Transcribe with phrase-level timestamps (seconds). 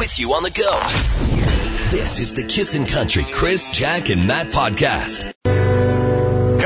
[0.00, 0.80] with you on the go.
[1.90, 5.30] This is the Kissin' Country Chris, Jack, and Matt podcast.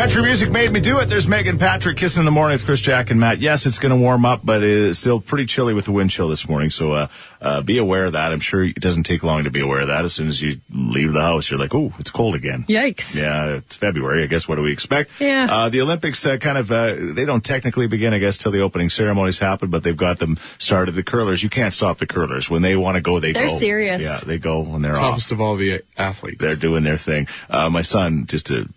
[0.04, 1.06] Country music made me do it.
[1.06, 3.38] There's Megan Patrick kissing in the morning with Chris Jack and Matt.
[3.38, 6.28] Yes, it's going to warm up, but it's still pretty chilly with the wind chill
[6.28, 6.68] this morning.
[6.68, 7.08] So, uh,
[7.40, 8.30] uh, be aware of that.
[8.30, 10.04] I'm sure it doesn't take long to be aware of that.
[10.04, 12.64] As soon as you leave the house, you're like, oh, it's cold again.
[12.68, 13.18] Yikes.
[13.18, 14.24] Yeah, it's February.
[14.24, 15.22] I guess what do we expect?
[15.22, 15.46] Yeah.
[15.50, 18.60] Uh, the Olympics uh, kind of uh, they don't technically begin, I guess, till the
[18.60, 20.92] opening ceremonies happen, but they've got them started.
[20.92, 23.20] The curlers, you can't stop the curlers when they want to go.
[23.20, 23.56] They They're go.
[23.56, 24.02] serious.
[24.02, 25.12] Yeah, they go when they're off.
[25.12, 26.44] Toughest of all the athletes.
[26.44, 27.26] They're doing their thing.
[27.48, 28.68] Uh, my son, just to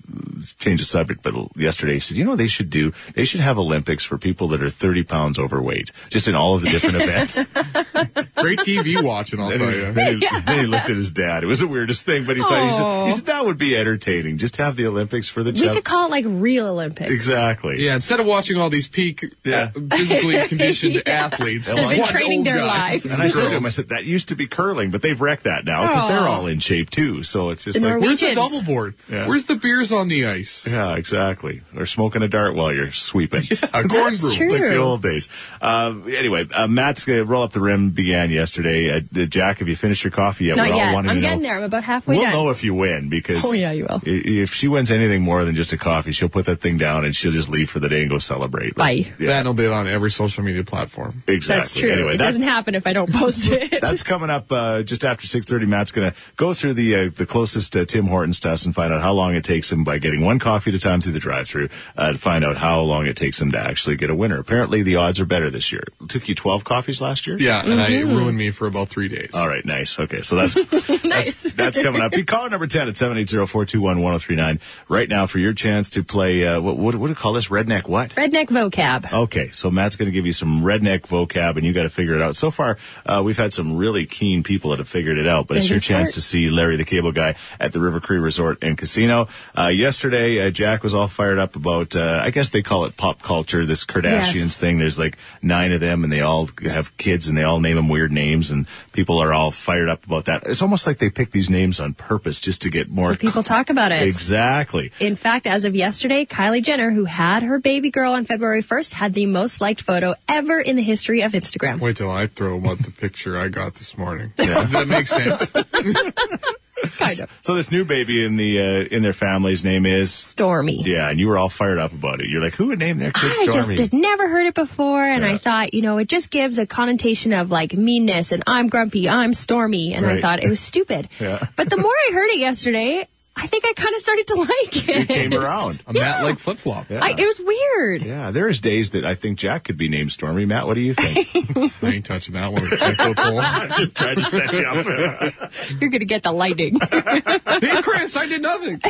[0.59, 3.57] change the subject, but yesterday he said, you know, they should do, they should have
[3.57, 7.43] Olympics for people that are 30 pounds overweight, just in all of the different events.
[8.35, 9.91] Great TV watching, I'll Then tell he, you.
[9.91, 11.43] then, he, then he looked at his dad.
[11.43, 13.75] It was the weirdest thing, but he thought, he said, he said, that would be
[13.77, 14.37] entertaining.
[14.37, 17.11] Just have the Olympics for the We chub- could call it like real Olympics.
[17.11, 17.83] Exactly.
[17.83, 19.71] Yeah, instead of watching all these peak Yeah.
[19.75, 21.01] uh, physically conditioned Yeah.
[21.25, 23.11] athletes, They've just been training their guys lives.
[23.11, 25.43] And I said to him, I said, that used to be curling, but they've wrecked
[25.43, 27.23] that now because they're all in shape too.
[27.23, 28.95] So it's just The like, Where's the double board?
[29.09, 29.27] Yeah.
[29.27, 30.67] Where's the beers on the ice?
[30.67, 31.06] yeah, exactly.
[31.13, 33.43] Or smoking a dart while you're sweeping.
[33.73, 34.35] A corn brew.
[34.35, 34.51] true.
[34.51, 35.29] like the old days.
[35.61, 38.89] Uh, anyway, uh, Matt's gonna roll up the rim began yesterday.
[38.91, 40.57] Uh, uh, Jack, have you finished your coffee yet?
[40.57, 40.93] Not We're all yet.
[40.93, 41.47] wanting I'm to getting know.
[41.49, 41.57] there.
[41.57, 42.33] I'm about halfway We'll done.
[42.33, 44.01] know if you win because Oh, yeah, you will.
[44.05, 47.15] If she wins anything more than just a coffee, she'll put that thing down and
[47.15, 48.75] she'll just leave for the day and go celebrate.
[48.75, 49.05] Bye.
[49.19, 51.23] Yeah, That'll be on every social media platform.
[51.27, 51.55] exactly.
[51.57, 51.89] That's true.
[51.91, 53.81] Anyway, it that's, doesn't happen if I don't post it.
[53.81, 55.67] that's coming up uh, just after 6:30.
[55.67, 58.93] Matt's going to go through the uh, the closest uh, Tim Hortons test and find
[58.93, 61.19] out how long it takes him by getting one coffee at a time through the
[61.19, 64.39] drive-through uh, to find out how long it takes them to actually get a winner.
[64.39, 65.83] Apparently, the odds are better this year.
[66.01, 67.37] It took you 12 coffees last year.
[67.39, 68.15] Yeah, and I, it Mm-hmm.
[68.15, 69.31] ruined me for about three days.
[69.33, 69.99] All right, nice.
[69.99, 70.53] Okay, so that's
[71.03, 72.11] that's, that's coming up.
[72.11, 74.59] Be caller number ten at 780-421-1039
[74.89, 76.45] right now for your chance to play.
[76.45, 77.47] Uh, what what what do you call this?
[77.47, 78.11] Redneck what?
[78.11, 79.11] Redneck vocab.
[79.11, 82.15] Okay, so Matt's going to give you some redneck vocab, and you got to figure
[82.15, 82.35] it out.
[82.35, 85.57] So far, uh, we've had some really keen people that have figured it out, but
[85.57, 86.15] it's your chance start.
[86.15, 89.27] to see Larry the Cable Guy at the River Cree Resort and Casino.
[89.57, 92.95] Uh, yesterday, uh, Jack was all fired up about, uh, I guess they call it
[92.95, 94.57] pop culture, this Kardashians Yes.
[94.57, 94.77] thing.
[94.77, 97.89] There's like nine of them, and they all have kids, and they all name them
[97.89, 100.43] weird names, and people are all fired up about that.
[100.45, 103.41] It's almost like they pick these names on purpose just to get more So people
[103.41, 104.03] talk about it.
[104.03, 104.91] Exactly.
[104.99, 108.93] In fact, as of yesterday, Kylie Jenner, who had her baby girl on February 1st,
[108.93, 111.79] had the most liked photo ever in the history of Instagram.
[111.79, 114.31] Wait till I throw up the picture I got this morning.
[114.37, 115.51] Does that make sense?
[116.97, 117.37] Kind of.
[117.41, 120.85] So this new baby in the uh, in their family's name is Stormi.
[120.85, 122.27] Yeah, and you were all fired up about it.
[122.29, 123.49] You're like, who would name their kid I Stormi?
[123.49, 125.31] I just had never heard it before, and Yeah.
[125.33, 129.07] I thought, you know, it just gives a connotation of like meanness and I'm grumpy,
[129.09, 130.17] I'm stormy, and Right.
[130.17, 131.09] I thought it was stupid.
[131.19, 131.45] Yeah.
[131.55, 133.07] But the more I heard it yesterday,
[133.39, 134.89] I think I kind of started to like it.
[134.89, 135.81] It came around.
[135.87, 136.89] A Matt like flip flop.
[136.89, 136.99] Yeah.
[137.03, 138.01] I, it was weird.
[138.01, 140.45] yeah, there's days that I think Jack could be named Stormy.
[140.45, 141.29] Matt, what do you think?
[141.83, 143.41] I ain't touching that one with a 10 foot pole.
[143.77, 145.51] just tried to set you up.
[145.79, 146.79] You're gonna get the lightning.
[146.81, 148.81] hey, Chris, I did nothing.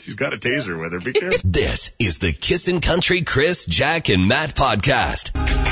[0.00, 1.00] She's got a taser with her.
[1.00, 1.40] Be careful.
[1.44, 5.69] This is the Kissin' Country Chris, Jack, and Matt podcast.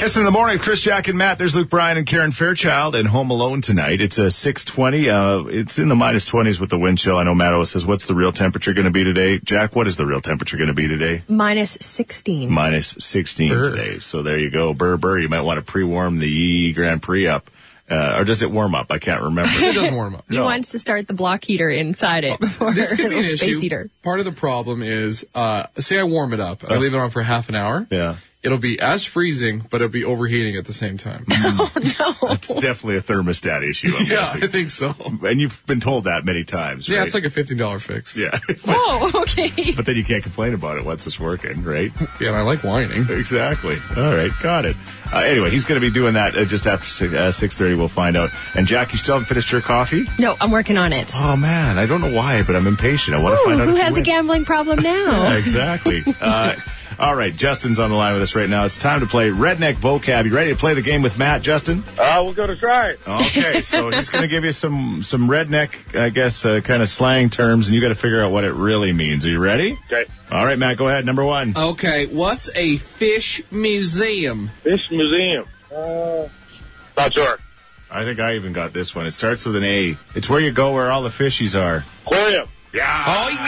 [0.00, 1.36] Kissing in the morning with Chris, Jack, and Matt.
[1.36, 4.00] There's Luke Bryan and Karen Fairchild and Home Alone tonight.
[4.00, 5.10] It's a 620.
[5.10, 7.18] Uh, it's in the minus 20s with the wind chill.
[7.18, 9.38] I know Matt always says, what's the real temperature going to be today?
[9.40, 11.22] Jack, what is the real temperature going to be today?
[11.28, 12.50] Minus 16.
[12.50, 13.70] minus 16 Brr.
[13.76, 13.98] today.
[13.98, 14.72] So there you go.
[14.72, 15.18] Burr, burr.
[15.18, 17.50] You might want to pre-warm the Yee Grand Prix up.
[17.90, 18.86] Uh, or does it warm up?
[18.90, 19.50] I can't remember.
[19.54, 20.24] It doesn't warm up.
[20.30, 20.44] He No.
[20.44, 23.60] wants to start the block heater inside it before This could be an space issue.
[23.60, 23.90] heater.
[24.02, 26.98] Part of the problem is, uh, say I warm it up and I leave it
[26.98, 27.86] on for half an hour.
[27.90, 28.16] yeah.
[28.42, 31.26] It'll be as freezing, but it'll be overheating at the same time.
[31.42, 32.28] Oh no.
[32.32, 34.94] It's definitely a thermostat issue, I'm yeah, I think so.
[35.22, 37.04] And you've been told that many times, Yeah, right?
[37.06, 38.16] it's like a $15 fix.
[38.16, 38.38] yeah.
[38.66, 39.72] Oh, okay.
[39.72, 41.92] but then you can't complain about it once it's working, right?
[42.20, 43.02] Yeah, and I like whining.
[43.10, 43.76] Exactly.
[43.96, 44.76] All right, got it.
[45.12, 47.76] Uh, anyway, he's going to be doing that uh, just after six, uh, 6.30.
[47.76, 48.30] We'll find out.
[48.54, 50.04] And Jack, you still haven't finished your coffee?
[50.18, 51.12] No, I'm working on it.
[51.16, 51.78] Oh, man.
[51.78, 53.16] I don't know why, but I'm impatient.
[53.16, 55.36] I want to find out who if you has a gambling problem Yeah, now?
[55.36, 56.04] exactly.
[57.00, 58.66] All right, Justin's on the line with us right now.
[58.66, 60.26] It's time to play Redneck Vocab.
[60.26, 61.82] You ready to play the game with Matt, Justin?
[61.98, 63.00] Uh, we'll go to try it.
[63.08, 66.90] Okay, so he's going to give you some some redneck, I guess, uh, kind of
[66.90, 69.24] slang terms, and you got to figure out what it really means.
[69.24, 69.78] Are you ready?
[69.86, 70.04] Okay.
[70.30, 71.06] All right, Matt, go ahead.
[71.06, 71.54] Number one.
[71.56, 74.48] Okay, what's a fish museum?
[74.62, 75.46] Fish Museum.
[75.74, 76.28] Uh,
[76.98, 77.38] not sure.
[77.90, 79.06] I think I even got this one.
[79.06, 79.96] It starts with an A.
[80.14, 81.82] It's where you go where all the fishies are.
[82.04, 82.46] Aquarium.
[82.74, 83.04] Yeah.
[83.06, 83.38] Oh, you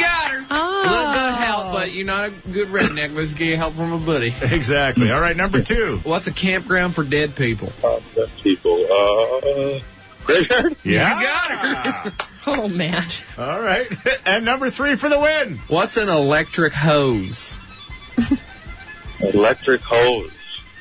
[1.92, 3.14] help, you're not a good redneck.
[3.14, 4.34] Let's get help from a buddy.
[4.42, 5.10] Exactly.
[5.10, 5.98] All right, number two.
[6.04, 7.72] What's a campground for dead people?
[7.82, 8.84] Uh, dead people.
[8.84, 9.80] Uh,
[10.24, 10.76] graveyard.
[10.84, 11.18] Yeah.
[11.18, 12.12] You got her.
[12.46, 13.04] Oh man.
[13.38, 13.86] All right.
[14.26, 15.58] And number three for the win.
[15.68, 17.56] What's an electric hose?
[19.20, 20.32] Electric hose.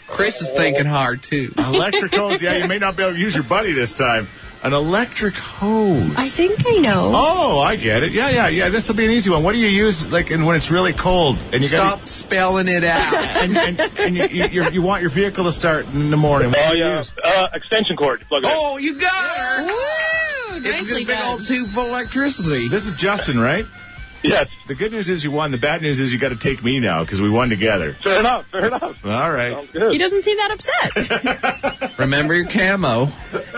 [0.07, 1.53] Chris is thinking hard too.
[1.57, 2.41] Electric hose.
[2.41, 4.27] Yeah, you may not be able to use your buddy this time.
[4.63, 6.13] An electric hose.
[6.15, 7.11] I think I know.
[7.15, 8.11] Oh, I get it.
[8.11, 8.69] Yeah, yeah, yeah.
[8.69, 9.41] This will be an easy one.
[9.43, 12.67] What do you use, like, in, when it's really cold and you Stop got spelling
[12.67, 13.13] it out.
[13.41, 16.49] and, and, and you, you, you're- you want your vehicle to start in the morning?
[16.49, 17.11] What Oh you yeah, use?
[17.23, 18.21] uh, extension cord.
[18.27, 18.53] Plug it in.
[18.55, 19.65] oh, you got her.
[19.65, 19.73] Woo!
[20.57, 21.27] It's a Nicely big done.
[21.29, 22.67] old tube full of electricity.
[22.67, 23.65] This is Justin, right?
[24.23, 24.49] Yes.
[24.67, 25.51] The good news is you won.
[25.51, 27.93] The bad news is you got to take me now because we won together.
[27.93, 28.45] Fair enough.
[28.47, 29.05] Fair enough.
[29.05, 29.71] All right.
[29.71, 29.91] Good.
[29.91, 31.97] He doesn't seem that upset.
[31.99, 33.09] Remember your camo.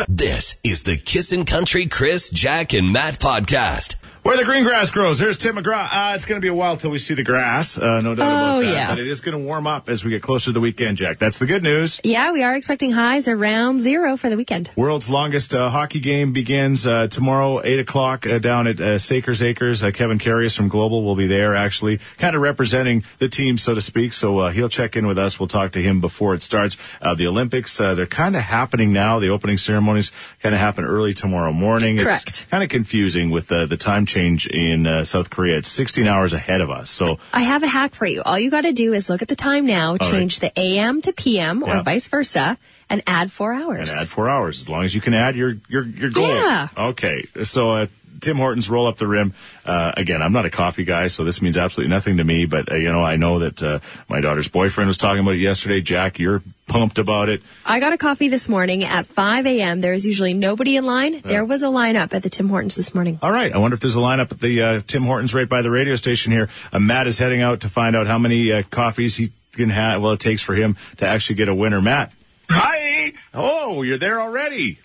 [0.08, 3.96] This is the Kissin' Country Chris, Jack, and Matt podcast.
[4.24, 5.20] Where the green grass grows.
[5.20, 5.86] There's Tim McGraw.
[5.92, 7.78] Uh, it's going to be a while till we see the grass.
[7.78, 8.74] Uh, no doubt about Oh, that.
[8.74, 8.88] yeah.
[8.90, 11.20] But it is going to warm up as we get closer to the weekend, Jack.
[11.20, 12.00] That's the good news.
[12.06, 14.72] yeah, we are expecting highs around zero for the weekend.
[14.78, 19.44] World's longest uh, hockey game begins uh, tomorrow, 8 o'clock, uh, down at uh, Saiker's
[19.44, 19.84] Acres.
[19.84, 23.76] Uh, Kevin Carius from Global will be there, actually, kind of representing the team, so
[23.76, 24.14] to speak.
[24.14, 25.38] So uh, he'll check in with us.
[25.38, 26.78] We'll talk to him before it starts.
[27.02, 29.20] Uh, the Olympics, uh, they're kind of happening now.
[29.20, 31.98] The opening ceremonies kind of happen early tomorrow morning.
[31.98, 32.30] Correct.
[32.30, 35.58] It's kind of confusing with uh, the time change in uh, South Korea.
[35.58, 36.90] It's 16 hours ahead of us.
[36.90, 38.22] So I have a hack for you.
[38.24, 41.14] All you got to do is look at the time now, change the AM to
[41.14, 41.80] PM Yeah.
[41.80, 42.58] or vice versa,
[42.90, 43.90] and add four hours.
[43.92, 44.60] and add four hours.
[44.62, 46.28] As long as you can add your your your goal.
[46.28, 46.68] Yeah.
[46.78, 47.22] Okay.
[47.44, 47.88] So uh,
[48.22, 49.34] Tim Hortons roll up the rim.
[49.66, 52.46] Uh, again, I'm not a coffee guy, so this means absolutely nothing to me.
[52.46, 55.40] But uh, you know, I know that uh, my daughter's boyfriend was talking about it
[55.40, 55.82] yesterday.
[55.82, 57.42] Jack, you're pumped about it.
[57.66, 59.82] I got a coffee this morning at 5 a.m.
[59.82, 61.22] There's usually nobody in line.
[61.24, 63.20] There was a lineup at the Tim Hortons this morning.
[63.22, 63.54] All right.
[63.54, 65.96] I wonder if there's a lineup at the uh, Tim Hortons right by the radio
[65.96, 66.50] station here.
[66.72, 70.02] Uh, Matt is heading out to find out how many uh, coffees he can have.
[70.02, 71.82] Well, it takes for him to actually get a winner.
[71.82, 72.12] Matt.
[72.50, 73.14] Hi.
[73.34, 74.80] Oh, you're there already.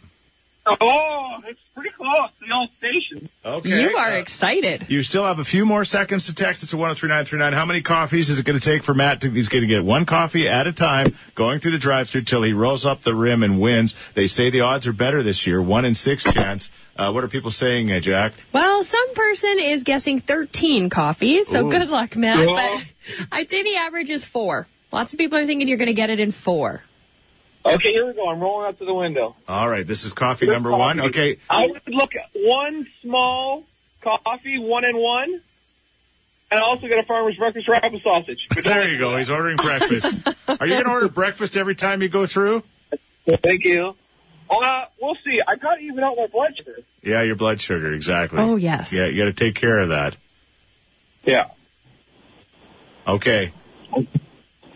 [0.80, 2.30] Oh, it's pretty close.
[2.40, 3.28] The old station.
[3.44, 3.82] Okay.
[3.82, 4.86] You are Uh, excited.
[4.88, 7.52] You still have a few more seconds to text us at 103939.
[7.52, 9.84] How many coffees is it going to take for Matt to, he's going to get
[9.84, 13.14] one coffee at a time going through the drive through till he rolls up the
[13.14, 13.94] rim and wins.
[14.14, 16.70] They say the odds are better this year, one in six chance.
[16.96, 18.32] Uh, what are people saying, uh, Jack?
[18.52, 21.70] Well, some person is guessing 13 coffees, so Ooh.
[21.70, 22.46] good luck, Matt.
[22.48, 22.54] Yeah.
[23.16, 24.66] But I'd say the average is four.
[24.90, 26.82] Lots of people are thinking you're going to get it in four.
[27.64, 28.28] Okay, here we go.
[28.28, 29.36] I'm rolling up to the window.
[29.46, 31.00] All right, this is coffee number one.
[31.00, 31.38] Okay.
[31.50, 33.64] I would look at one small
[34.02, 35.40] coffee, one and one,
[36.50, 38.48] and I also get a farmer's breakfast wrap and sausage.
[38.62, 39.16] There you go.
[39.16, 40.20] He's ordering breakfast.
[40.48, 42.62] Are you going to order breakfast every time you go through?
[43.42, 43.94] Thank you.
[44.50, 45.40] Uh, we'll see.
[45.46, 46.78] I got to even out my blood sugar.
[47.02, 48.38] Yeah, your blood sugar, exactly.
[48.40, 48.92] Oh, yes.
[48.92, 50.16] Yeah, you got to take care of that.
[51.24, 51.48] Yeah.
[53.06, 53.52] Okay.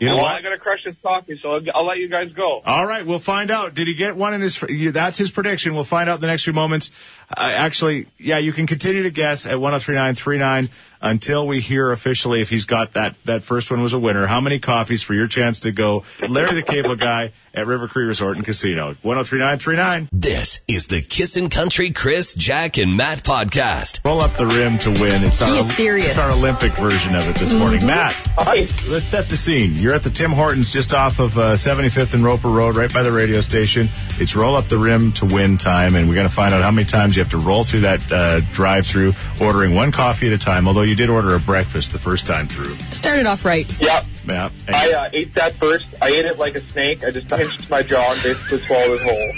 [0.02, 0.32] You know well, what?
[0.32, 2.60] I got to crush this coffee, so I'll, I'll let you guys go.
[2.66, 3.74] All right, we'll find out.
[3.74, 4.58] Did he get one in his?
[4.58, 5.76] That's his prediction.
[5.76, 6.90] We'll find out in the next few moments.
[7.30, 10.70] Uh, actually, yeah, you can continue to guess at 103939
[11.02, 13.14] until we hear officially if he's got that.
[13.24, 14.26] That first one was a winner.
[14.26, 16.04] How many coffees for your chance to go?
[16.26, 18.94] Larry the Cable Guy at River Cree Resort and Casino.
[19.02, 20.08] 103939.
[20.12, 24.04] This is the Kissin' Country Chris, Jack, and Matt podcast.
[24.04, 25.24] Roll up the rim to win.
[25.24, 26.08] It's our He is serious.
[26.10, 27.84] It's our Olympic version of it this morning.
[27.86, 28.60] Matt, Hi.
[28.90, 29.72] let's set the scene.
[29.74, 33.02] You're at the Tim Hortons just off of uh, 75th and Roper Road, right by
[33.02, 33.88] the radio station.
[34.18, 36.70] It's roll up the rim to win time, and we're going to find out how
[36.70, 40.38] many times you have to roll through that uh, drive-through, ordering one coffee at a
[40.38, 40.68] time.
[40.68, 42.74] Although you did order a breakfast the first time through.
[42.90, 43.66] Started off right.
[43.80, 44.02] Yeah.
[44.26, 44.50] Yeah.
[44.66, 45.88] And- I uh, ate that first.
[46.00, 47.04] I ate it like a snake.
[47.04, 49.32] I just pinched my jaw and basically swallowed it whole.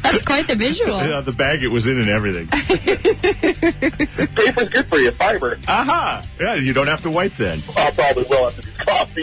[0.02, 0.98] That's quite the visual.
[1.02, 2.46] yeah, the bag it was in and everything.
[4.34, 5.58] Paper's good for you, fiber.
[5.68, 6.22] Aha!
[6.40, 7.60] Yeah, you don't have to wipe then.
[7.76, 9.22] I probably will after this coffee.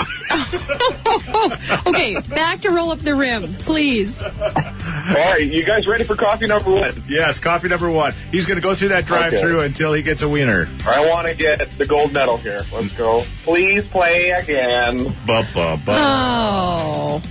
[1.90, 4.22] okay, back to roll up the rim, please.
[4.24, 7.04] All right, you guys ready for coffee number one?
[7.08, 8.14] Yes, coffee number one.
[8.32, 10.68] He's going to go through that drive-through until he gets a wiener.
[10.86, 12.62] I want to get the gold medal here.
[12.74, 13.24] Let's go.
[13.44, 14.83] Please play again.
[14.92, 15.94] Ba, ba, ba.
[15.96, 17.22] Oh.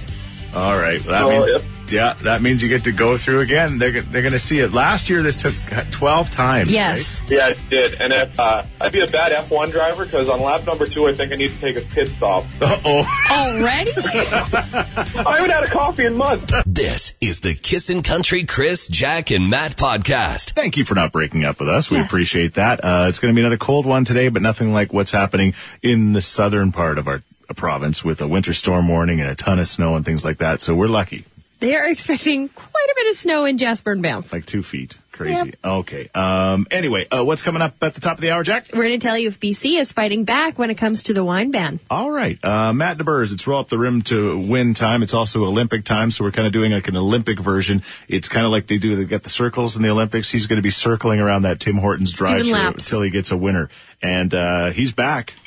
[0.54, 1.04] All right.
[1.04, 1.62] Well, that Oh, means, yep.
[1.90, 3.78] yeah, that means you get to go through again.
[3.78, 4.70] They're, they're going to see it.
[4.72, 5.54] Last year, this took
[5.92, 6.70] 12 times.
[6.70, 7.22] Yes.
[7.28, 8.00] Yeah, I did.
[8.02, 11.14] And if uh, I'd be a bad F1 driver because on lap number two, I
[11.14, 12.44] think I need to take a pit stop.
[12.60, 12.70] Right?
[12.84, 13.28] Uh-oh.
[13.30, 13.92] Already?
[13.96, 16.52] I haven't had a coffee in months.
[16.66, 20.52] This is the Kissin' Country Chris, Jack, and Matt podcast.
[20.52, 21.90] Thank you for not breaking up with us.
[21.90, 22.06] We Yes.
[22.06, 22.84] appreciate that.
[22.84, 26.12] Uh, it's going to be another cold one today, but nothing like what's happening in
[26.12, 27.22] the southern part of our
[27.54, 30.60] province with a winter storm warning and a ton of snow and things like that.
[30.60, 31.24] So we're lucky.
[31.60, 34.32] they are expecting quite a bit of snow in Jasper and Banff.
[34.32, 34.96] Like two feet.
[35.12, 35.54] Crazy.
[35.62, 36.08] Okay.
[36.14, 38.68] Um, anyway, uh, what's coming up at the top of the hour, Jack?
[38.72, 41.22] We're going to tell you if BC is fighting back when it comes to the
[41.22, 41.78] wine ban.
[41.90, 42.42] All right.
[42.42, 45.02] Uh, Matt DeBurs, it's roll up the rim to win time.
[45.02, 47.82] It's also Olympic time, so we're kind of doing like an Olympic version.
[48.08, 50.30] It's kind of like they do, they get the circles in the Olympics.
[50.30, 53.36] He's going to be circling around that Tim Hortons drive through until he gets a
[53.36, 53.68] winner.
[54.00, 55.34] And, uh, he's back.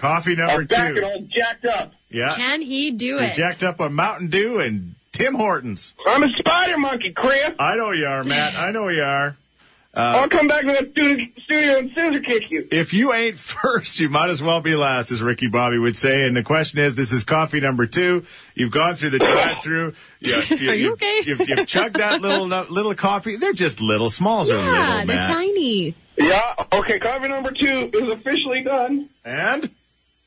[0.00, 1.02] Coffee number I'm back two.
[1.02, 1.92] and all jacked up.
[2.08, 2.34] Yeah.
[2.34, 3.34] Can he do You're it?
[3.34, 5.92] jacked up on Mountain Dew and Tim Hortons.
[6.06, 7.52] I'm a spider monkey, Chris.
[7.58, 8.54] I know you are, Matt.
[8.56, 9.36] I know you are.
[9.92, 12.66] Uh, I'll come back to that studio, studio and scissor kick you.
[12.70, 16.26] If you ain't first, you might as well be last, as Ricky Bobby would say.
[16.26, 18.24] And the question is, this is coffee number two.
[18.54, 19.94] You've gone through the drive-through.
[20.20, 20.34] You,
[20.70, 21.22] Are you okay?
[21.26, 23.36] You've, you've chugged that little little coffee.
[23.36, 24.08] They're just little.
[24.08, 25.26] Smalls are yeah, they're Matt.
[25.26, 25.94] tiny.
[26.16, 29.08] Yeah, okay, coffee number two is officially done.
[29.24, 29.70] And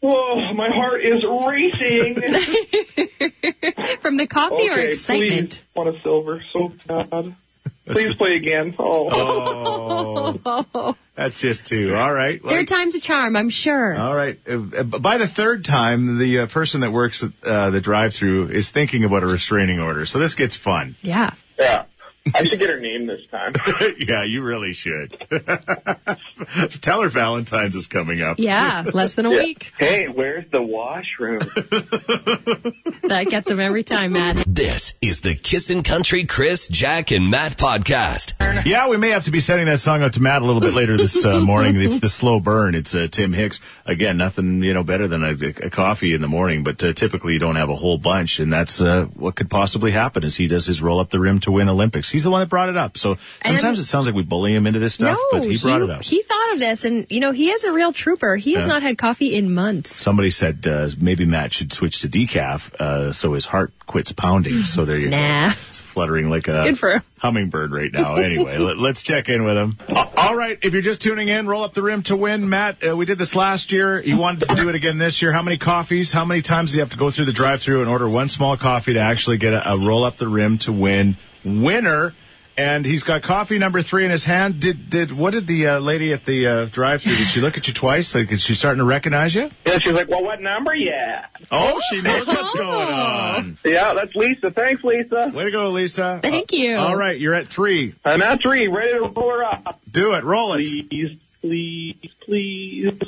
[0.04, 2.16] Whoa, my heart is racing.
[4.02, 5.52] From the coffee or okay, excitement?
[5.52, 7.38] please, want a silver so bad.
[7.86, 8.76] Please play again.
[8.78, 10.42] Oh.
[10.46, 11.96] oh, that's just two.
[11.96, 12.44] All right.
[12.44, 13.96] Third time's a charm, I'm sure.
[13.98, 14.38] All right.
[14.46, 18.72] Uh, By the third time, the uh, person that works at uh, the drive-through is
[18.72, 20.06] thinking about a restraining order.
[20.06, 20.98] So this gets fun.
[21.02, 21.32] yeah.
[21.58, 21.86] Yeah.
[22.34, 23.54] I should get her name this time.
[24.00, 25.18] yeah, you really should.
[26.82, 28.40] Tell her Valentine's is coming up.
[28.40, 29.74] Yeah, less than a week.
[29.78, 31.40] Hey, where's the washroom?
[33.04, 34.46] That gets him every time, Matt.
[34.48, 38.66] This is the Kissin' Country Chris, Jack, and Matt podcast.
[38.66, 40.74] Yeah, we may have to be sending that song out to Matt a little bit
[40.74, 41.80] later this uh, morning.
[41.82, 42.76] It's the slow burn.
[42.76, 43.60] It's uh, Tim Hicks.
[43.86, 47.34] Again, nothing you know better than a, a coffee in the morning, but uh, typically
[47.34, 50.24] you don't have a whole bunch, and that's uh, what could possibly happen.
[50.24, 52.10] As he does his roll up the rim to win Olympics.
[52.14, 52.96] He's the one that brought it up.
[52.96, 55.82] So sometimes it sounds like we bully him into this stuff, no, but he brought
[55.82, 56.04] it up.
[56.04, 58.36] he thought of this, and you know he is a real trooper.
[58.36, 58.74] He has Yeah.
[58.74, 59.96] not had coffee in months.
[59.96, 64.62] Somebody said uh, maybe Matt should switch to decaf uh, so his heart quits pounding.
[64.62, 65.18] So there you go.
[65.18, 65.54] Nah.
[65.68, 67.04] It's fluttering like a good for him.
[67.18, 68.16] hummingbird right now.
[68.16, 69.78] Anyway, let, us check in with him.
[70.18, 72.48] All right, if you're just tuning in, roll up the rim to win.
[72.48, 74.02] Matt, uh, we did this last year.
[74.02, 75.32] You wanted to do it again this year.
[75.32, 76.12] How many coffees?
[76.12, 78.56] How many times do you have to go through the drive-through and order one small
[78.58, 82.14] coffee to actually get a, a roll up the rim to win winner?
[82.56, 84.60] And he's got coffee number three in his hand.
[84.60, 87.16] Did did what did the uh, lady at the uh, drive-through?
[87.16, 88.14] Did she look at you twice?
[88.14, 89.50] Like, is she starting to recognize you?
[89.66, 90.76] Yeah, she's like, well, what number?
[90.76, 91.26] Yeah.
[91.52, 93.58] Oh, she knows what's going on.
[93.66, 94.52] Yeah, that's Lisa.
[94.52, 95.32] Thanks, Lisa.
[95.34, 96.20] Way to go, Lisa.
[96.22, 96.76] Thank you.
[96.76, 97.96] All right, you're at three.
[98.06, 99.82] I'm at three, ready to roll her up.
[99.92, 100.24] Do it.
[100.24, 100.66] Roll it.
[100.66, 103.00] Please, please, please.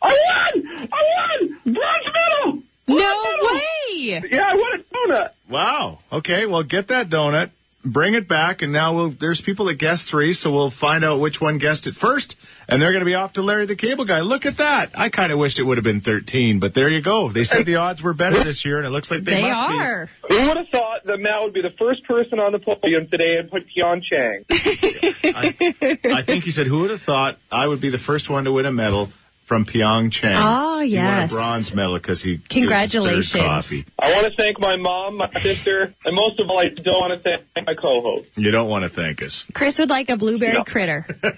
[0.00, 0.88] I won!
[0.92, 1.58] I won!
[1.64, 2.62] Bronze medal!
[2.88, 4.22] No way!
[4.30, 5.30] Yeah, I want a donut.
[5.48, 5.98] Wow.
[6.10, 7.50] Okay, well, get that donut,
[7.84, 11.20] bring it back, and now we'll, there's people that guessed three, so we'll find out
[11.20, 12.36] which one guessed it first,
[12.68, 14.20] and they're going to be off to Larry the Cable Guy.
[14.20, 14.90] Look at that.
[14.94, 17.28] I kind of wished it would have been 13, but there you go.
[17.28, 19.62] They said the odds were better this year, and it looks like they, They must
[19.62, 20.10] are.
[20.28, 23.38] Who would have thought that Matt would be the first person on the podium today
[23.38, 24.48] and put Pyeongchang?
[26.02, 26.12] be.
[26.12, 28.52] I think he said, who would have thought I would be the first one to
[28.52, 29.10] win a medal
[29.44, 30.34] from Pyeongchang?
[30.38, 33.24] Oh, He won a bronze medal because he Congratulations.
[33.26, 33.84] his third coffee.
[33.98, 37.22] I want to thank my mom, my sister, and most of all, I don't want
[37.22, 38.28] to thank my co-host.
[38.36, 39.44] You don't want to thank us.
[39.52, 40.64] Chris would like a blueberry Yeah.
[40.64, 41.06] critter.
[41.22, 41.34] Did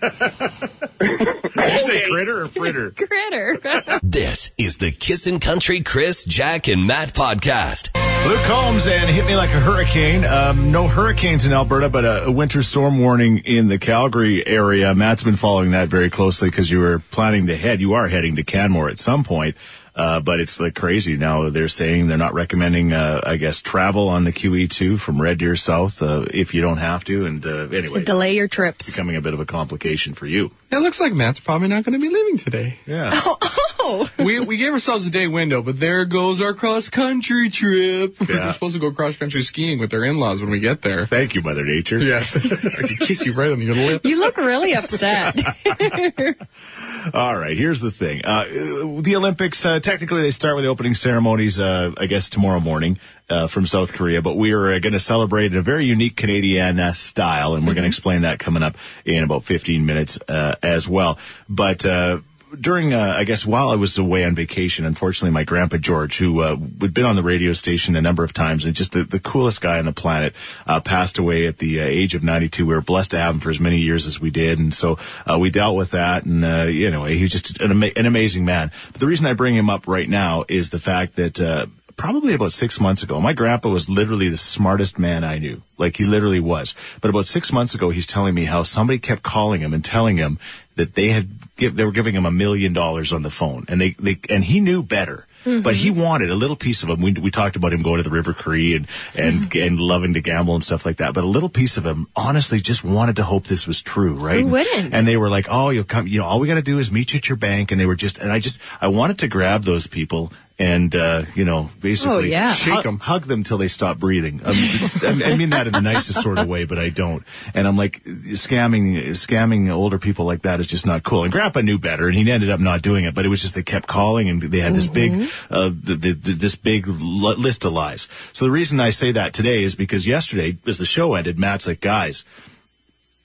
[1.57, 2.91] you say critter or fritter?
[2.97, 3.61] critter.
[4.03, 7.91] This is the Kissin' Country Chris, Jack, and Matt podcast.
[8.27, 10.25] Luke Combs and hit me like a hurricane.
[10.25, 14.95] Um, no hurricanes in Alberta, but a, a winter storm warning in the Calgary area.
[14.95, 17.83] Matt's been following that very closely because you were planning to head.
[17.83, 19.57] You are heading to Canmore at some point.
[19.95, 21.51] Uh, but it's like crazy now.
[21.51, 25.55] They're saying they're not recommending, uh, I guess, travel on the QE2 from Red Deer
[25.55, 27.27] South, uh, if you don't have to.
[27.27, 28.87] And, uh, anyway, Delay your trips.
[28.87, 30.51] becoming a bit of a complication for you.
[30.73, 32.79] It looks like Matt's probably not going to be leaving today.
[32.87, 33.21] Yeah.
[34.19, 38.17] We we gave ourselves a day window, but there goes our cross country trip.
[38.21, 38.47] Yeah.
[38.47, 41.07] We're supposed to go cross country skiing with our in-laws when we get there.
[41.07, 41.99] Thank you, Mother Nature.
[41.99, 44.09] Yes, I can kiss you right on your lips.
[44.09, 45.39] you look really upset.
[47.15, 48.23] All right, here's the thing.
[48.25, 52.61] Uh, the Olympics, uh, technically they start with the opening ceremonies, uh, I guess tomorrow
[52.61, 52.99] morning,
[53.29, 56.17] uh, from South Korea, but we are uh, going to celebrate in a very unique
[56.17, 60.19] Canadian uh, style, and we're going to explain that coming up in about 15 minutes,
[60.29, 61.19] uh, as well.
[61.49, 62.21] But, uh,
[62.55, 66.41] during, uh, I guess, while I was away on vacation, unfortunately, my grandpa George, who
[66.41, 69.21] uh, had been on the radio station a number of times and just the, the
[69.21, 70.35] coolest guy on the planet,
[70.67, 72.67] uh, passed away at the uh, age of 92.
[72.67, 74.99] We were blessed to have him for as many years as we did, and so
[75.31, 76.25] uh, we dealt with that.
[76.25, 78.71] And uh, you know, he was just an, ama- an amazing man.
[78.93, 81.69] But the reason I bring him up right now is the fact that.
[81.97, 85.63] Probably about six months ago, my grandpa was literally the smartest man I knew.
[85.79, 86.75] Like he literally was.
[87.01, 90.17] But about six months ago, he's telling me how somebody kept calling him and telling
[90.17, 90.41] him
[90.77, 93.81] that they had give, they were giving him a million dollars on the phone, and
[93.81, 95.27] they they and he knew better.
[95.47, 97.03] But he wanted a little piece of him.
[97.03, 100.23] We, we talked about him going to the River Cree and, and, and loving to
[100.23, 101.13] gamble and stuff like that.
[101.13, 104.41] But a little piece of him honestly just wanted to hope this was true, right?
[104.41, 104.95] Who wouldn't?
[104.95, 106.91] And they were like, oh, you'll come, you know, all we got to do is
[106.91, 107.73] meet you at your bank.
[107.73, 111.25] And they were just, and I just, I wanted to grab those people and, uh,
[111.35, 112.55] you know, basically Oh, yeah.
[112.55, 114.41] Shake them, hug them till they stop breathing.
[114.47, 117.23] Um, I I mean that in the nicest sort of way, but I don't.
[117.55, 121.25] And I'm like, scamming, scamming older people like that is is just not cool.
[121.25, 123.15] And Grandpa knew better, and he ended up not doing it.
[123.15, 126.13] But it was just they kept calling, and they had this big, uh, the, the,
[126.13, 128.09] the, this big list of lies.
[128.33, 131.67] So the reason I say that today is because yesterday, as the show ended, Matt's
[131.67, 132.25] like, guys,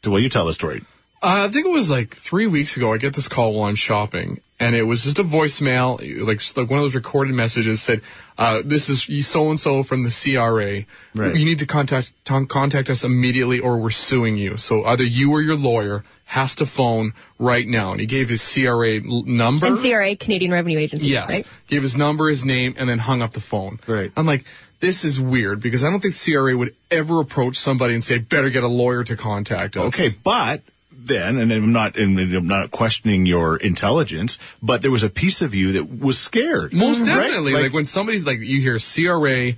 [0.04, 0.84] so well, you tell the story.
[1.22, 2.94] Uh, I think it was like three weeks ago.
[2.94, 6.70] I get this call while I'm shopping, and it was just a voicemail, like like
[6.70, 8.02] one of those recorded messages said,
[8.38, 10.86] uh, "This is so and so from the CRA.
[11.16, 11.36] Right.
[11.36, 14.58] You need to contact to contact us immediately, or we're suing you.
[14.58, 18.42] So either you or your lawyer has to phone right now." And he gave his
[18.54, 19.66] CRA number.
[19.66, 21.30] And CRA, Canadian Revenue Agency, Yes.
[21.30, 21.48] right?
[21.68, 23.80] Gave his number, his name, and then hung up the phone.
[23.88, 24.12] Right.
[24.18, 24.46] I'm like,
[24.80, 28.50] this is weird because I don't think CRA would ever approach somebody and say, better
[28.50, 29.94] get a lawyer to contact us.
[29.94, 30.62] Okay, but
[31.06, 35.42] then, and I'm not, and I'm not questioning your intelligence, but there was a piece
[35.42, 36.74] of you that was scared.
[36.74, 37.08] Most Right?
[37.08, 37.54] definitely.
[37.54, 39.54] Like, when somebody's like, you hear CRA,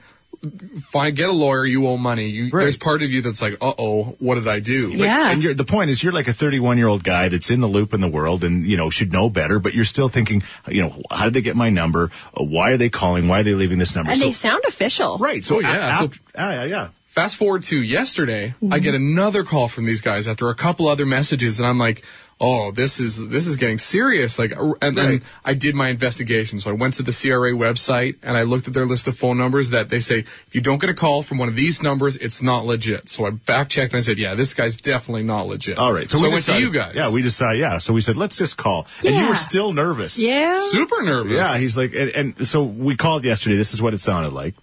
[0.91, 2.29] find, get a lawyer, you owe money.
[2.29, 2.61] You, Right.
[2.61, 4.89] There's part of you that's like, uh oh, what did I do?
[4.91, 5.29] Yeah.
[5.29, 7.67] And you're, the point is, you're like a 31 year old guy that's in the
[7.67, 10.83] loop in the world and, you know, should know better, but you're still thinking, you
[10.83, 12.11] know, how did they get my number?
[12.37, 13.27] Uh, why are they calling?
[13.27, 14.11] Why are they leaving this number?
[14.11, 15.17] And So- they sound official.
[15.17, 15.43] right.
[15.45, 16.87] So, Oh, yeah, a- so- af- ah, yeah, yeah.
[17.11, 21.05] Fast forward to yesterday, I get another call from these guys after a couple other
[21.05, 22.03] messages, and I'm like,
[22.39, 24.39] oh, this is this is getting serious.
[24.39, 25.21] Like, uh, and then Right.
[25.43, 26.59] I did my investigation.
[26.59, 29.37] So I went to the CRA website and I looked at their list of phone
[29.37, 32.15] numbers that they say if you don't get a call from one of these numbers,
[32.15, 33.09] it's not legit.
[33.09, 35.77] So I back checked and I said, yeah, this guy's definitely not legit.
[35.77, 36.09] All right.
[36.09, 36.95] So, I we went decided, to you guys.
[36.95, 37.77] Yeah, we decided, yeah.
[37.77, 38.87] So we said, let's just call.
[39.05, 40.17] And you were still nervous.
[40.17, 40.57] Yeah.
[40.59, 41.33] super nervous.
[41.33, 43.57] Yeah, he's like, and, and so we called yesterday.
[43.57, 44.55] This is what it sounded like.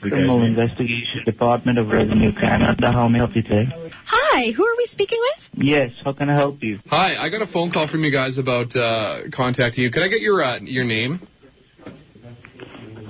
[0.00, 0.42] The Criminal.
[0.42, 2.92] Investigation Department of Revenue Canada.
[2.92, 3.90] How may I help you today?
[4.06, 5.50] Hi, who are we speaking with?
[5.54, 6.78] Yes, how can I help you?
[6.88, 9.90] Hi, I got a phone call from you guys about uh, contacting you.
[9.90, 11.20] Could I get your uh, your name?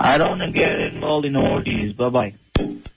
[0.00, 1.92] I don't wanna get involved in all these.
[1.92, 2.34] Bye bye.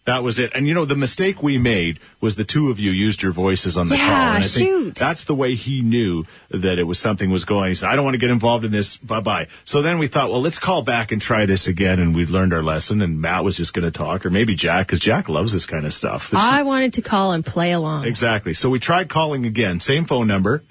[0.05, 0.53] That was it.
[0.55, 3.77] And you know, the mistake we made was the two of you used your voices
[3.77, 4.17] on the Yeah, call.
[4.35, 4.95] And I think shoot.
[4.95, 7.69] that's the way he knew that it was something was going.
[7.69, 8.97] He said, I don't want to get involved in this.
[8.97, 9.47] Bye bye.
[9.63, 11.99] So then we thought, well, let's call back and try this again.
[11.99, 14.87] And we learned our lesson and Matt was just going to talk or maybe Jack,
[14.87, 16.31] cause Jack loves this kind of stuff.
[16.31, 18.05] This- I wanted to call and play along.
[18.05, 18.55] exactly.
[18.55, 20.63] So we tried calling again, same phone number.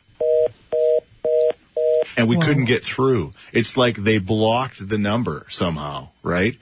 [2.17, 3.31] And we couldn't get through.
[3.53, 6.59] It's like they blocked the number somehow, right?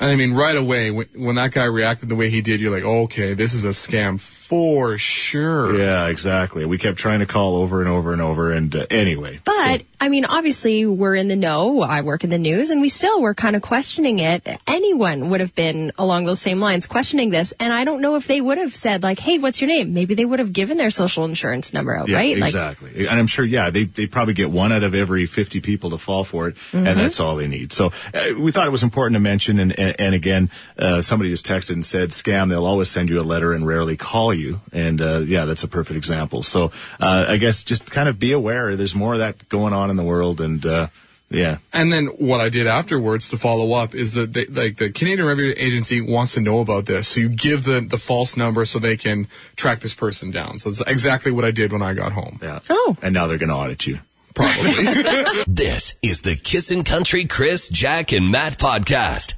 [0.00, 2.84] I mean, right away, when, when that guy reacted the way he did, you're like,
[2.84, 4.18] okay, this is a scam
[4.50, 5.78] for sure.
[5.78, 6.64] Yeah, exactly.
[6.64, 8.50] We kept trying to call over and over and over.
[8.52, 9.38] And uh, anyway.
[9.44, 11.80] But, I mean, obviously we're in the know.
[11.82, 14.46] I work in the news and we still were kind of questioning it.
[14.66, 17.52] Anyone would have been along those same lines questioning this.
[17.60, 19.94] And I don't know if they would have said like, hey, what's your name?
[19.94, 22.36] Maybe they would have given their social insurance number out, Yeah, right?
[22.36, 23.06] Like, exactly.
[23.06, 25.98] and I'm sure, yeah, they they probably get one out of every 50 people to
[25.98, 26.86] fall for it, Mm-hmm.
[26.88, 27.72] and that's all they need.
[27.72, 29.60] So uh, we thought it was important to mention.
[29.60, 32.48] And and, and again, uh, somebody just texted and said, "Scam.
[32.48, 34.39] They'll always send you a letter and rarely call you."
[34.72, 36.42] And uh, yeah, that's a perfect example.
[36.42, 38.76] So uh, I guess just kind of be aware.
[38.76, 40.88] There's more of that going on in the world, and uh,
[41.30, 44.90] yeah, And then what I did afterwards to follow up is that they, like the
[44.90, 47.06] Canadian Revenue Agency wants to know about this.
[47.06, 50.58] So you give the, the false number so they can track this person down.
[50.58, 52.40] So it's exactly what I did when I got home.
[52.42, 52.58] yeah.
[52.68, 52.96] Oh.
[53.00, 54.00] And now they're going to audit you.
[54.34, 54.72] Probably.
[55.46, 59.34] This is the Kissin' Country Chris, Jack, and Matt podcast.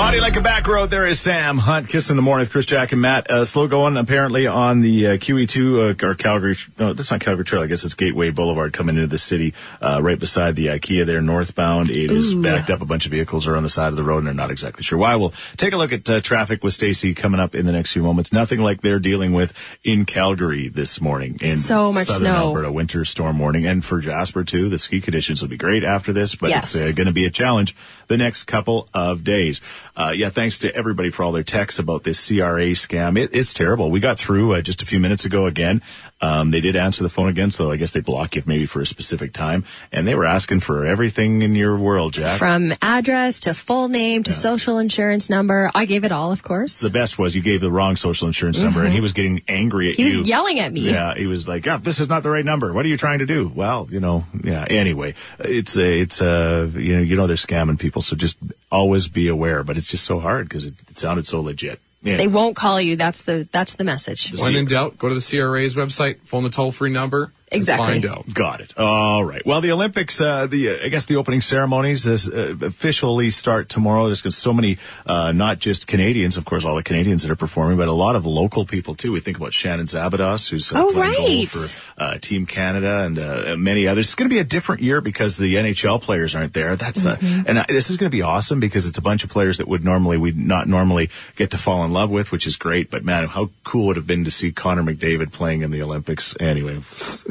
[0.00, 0.88] Body like a back road.
[0.88, 1.86] There is Sam Hunt.
[1.86, 3.30] Kiss in the morning with Chris, Jack, and Matt.
[3.30, 6.56] Uh, slow going apparently on the uh, QE2 uh, or Calgary.
[6.78, 7.62] No, that's not Calgary Trail.
[7.62, 11.20] I guess it's Gateway Boulevard coming into the city, uh, right beside the IKEA there,
[11.20, 11.90] northbound.
[11.90, 12.42] It is Ooh.
[12.42, 12.80] backed up.
[12.80, 14.82] A bunch of vehicles are on the side of the road, and they're not exactly
[14.82, 15.16] sure why.
[15.16, 18.02] We'll take a look at uh, traffic with Stacy coming up in the next few
[18.02, 18.32] moments.
[18.32, 19.52] Nothing like they're dealing with
[19.84, 21.36] in Calgary this morning.
[21.42, 22.46] In So much southern snow.
[22.48, 24.70] Alberta, winter storm warning, and for Jasper too.
[24.70, 26.74] The ski conditions will be great after this, but Yes.
[26.74, 27.76] it's uh, going to be a challenge
[28.08, 29.60] the next couple of days.
[29.96, 33.18] Uh, yeah, thanks to everybody for all their texts about this CRA scam.
[33.18, 33.90] It, it's terrible.
[33.90, 35.82] We got through uh, just a few minutes ago again.
[36.20, 38.80] Um, they did answer the phone again, so I guess they block you maybe for
[38.82, 39.64] a specific time.
[39.92, 42.38] And they were asking for everything in your world, Jack.
[42.38, 45.70] From address to full name to social insurance number.
[45.74, 46.80] I gave it all, of course.
[46.80, 49.90] the best was you gave the wrong social insurance number, and he was getting angry
[49.92, 50.08] at Mm-hmm.
[50.08, 50.90] he was yelling at me.
[50.90, 52.72] Yeah, he was like, "Yeah, this is not the right number.
[52.72, 54.64] What are you trying to do?" Well, you know, yeah.
[54.68, 58.38] Anyway, it's a, it's a, you know, you know they're scamming people, so just
[58.70, 59.62] always be aware.
[59.64, 61.80] But it's just so hard because it, it sounded so legit.
[62.02, 62.16] Yeah.
[62.16, 62.96] They won't call you.
[62.96, 64.32] That's the, that's the message.
[64.40, 67.86] when in doubt, go to the CRA's website, phone the toll free number, and Exactly.
[67.86, 68.32] find out.
[68.32, 68.74] Got it.
[68.78, 69.44] All right.
[69.44, 73.68] Well, the Olympics, uh, the uh, I guess the opening ceremonies is, uh, officially start
[73.68, 74.06] tomorrow.
[74.06, 77.76] There's so many, uh, not just Canadians, of course, all the Canadians that are performing,
[77.76, 79.12] but a lot of local people too.
[79.12, 81.48] We think about Shannon Szabados, who's uh, Oh, playing right.
[81.48, 81.66] for
[81.98, 84.06] uh, Team Canada, and uh, many others.
[84.06, 86.76] It's going to be a different year because the NHL players aren't there.
[86.76, 89.30] That's uh, and uh, this is going to be awesome because it's a bunch of
[89.30, 92.56] players that would normally we not normally get to fall in love with, which is
[92.56, 92.90] great.
[92.90, 96.36] But man, how cool would have been to see Connor McDavid playing in the Olympics?
[96.38, 96.80] Anyway,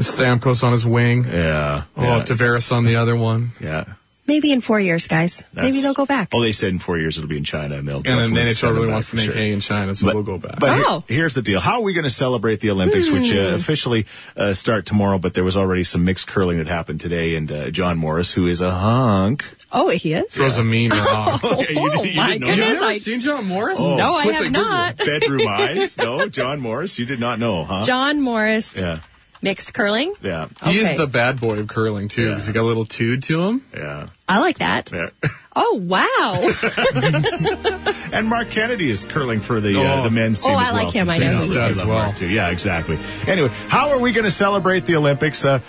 [0.10, 1.24] Stamkos on his wing.
[1.26, 1.84] Yeah.
[1.96, 2.22] Oh, yeah.
[2.24, 3.50] Tavares on the other one.
[3.60, 3.86] yeah.
[4.28, 5.48] Maybe in four years, guys.
[5.56, 6.30] Maybe they'll go back.
[6.34, 7.98] Oh, they said in four years it'll be in China and they'll.
[7.98, 9.34] And then the NHL really wants to make sure.
[9.34, 10.60] hay in China, so we'll go back.
[10.60, 11.04] But he- Wow.
[11.08, 11.60] here's the deal.
[11.60, 14.06] How are we going to celebrate the Olympics, which uh, officially
[14.38, 17.72] uh, start tomorrow, but there was already some mixed curling that happened today, and uh,
[17.72, 19.46] John Morris, who is a hunk.
[19.72, 20.32] Oh, he is?
[20.36, 21.42] Throws a mean rock.
[21.44, 22.58] Oh, Okay, you did- you my didn't know You've that?
[22.60, 22.70] goodness.
[22.82, 22.98] never I...
[23.00, 23.80] seen John Morris?
[23.82, 24.98] Oh, no, I have not.
[24.98, 25.98] Bedroom eyes?
[25.98, 27.84] No, John Morris, you did not know, huh?
[27.84, 29.00] John Morris, Yeah,
[29.42, 30.14] mixed curling.
[30.22, 30.92] yeah, He Okay.
[30.92, 32.30] is the bad boy of curling too, Yeah.
[32.30, 33.62] because he got a little tood to him.
[33.76, 34.92] yeah, I like that.
[34.94, 35.10] yeah.
[35.62, 36.40] Oh, wow.
[38.14, 40.04] And Mark Kennedy is curling for the uh, Oh.
[40.04, 40.84] the men's team Oh, as I well.
[40.86, 41.10] like him.
[41.10, 42.04] I know he does I love well.
[42.06, 42.28] Mark, too.
[42.30, 42.98] Yeah, exactly.
[43.28, 45.60] Anyway, how are we going to celebrate the Olympics uh,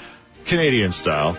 [0.46, 1.36] Canadian style?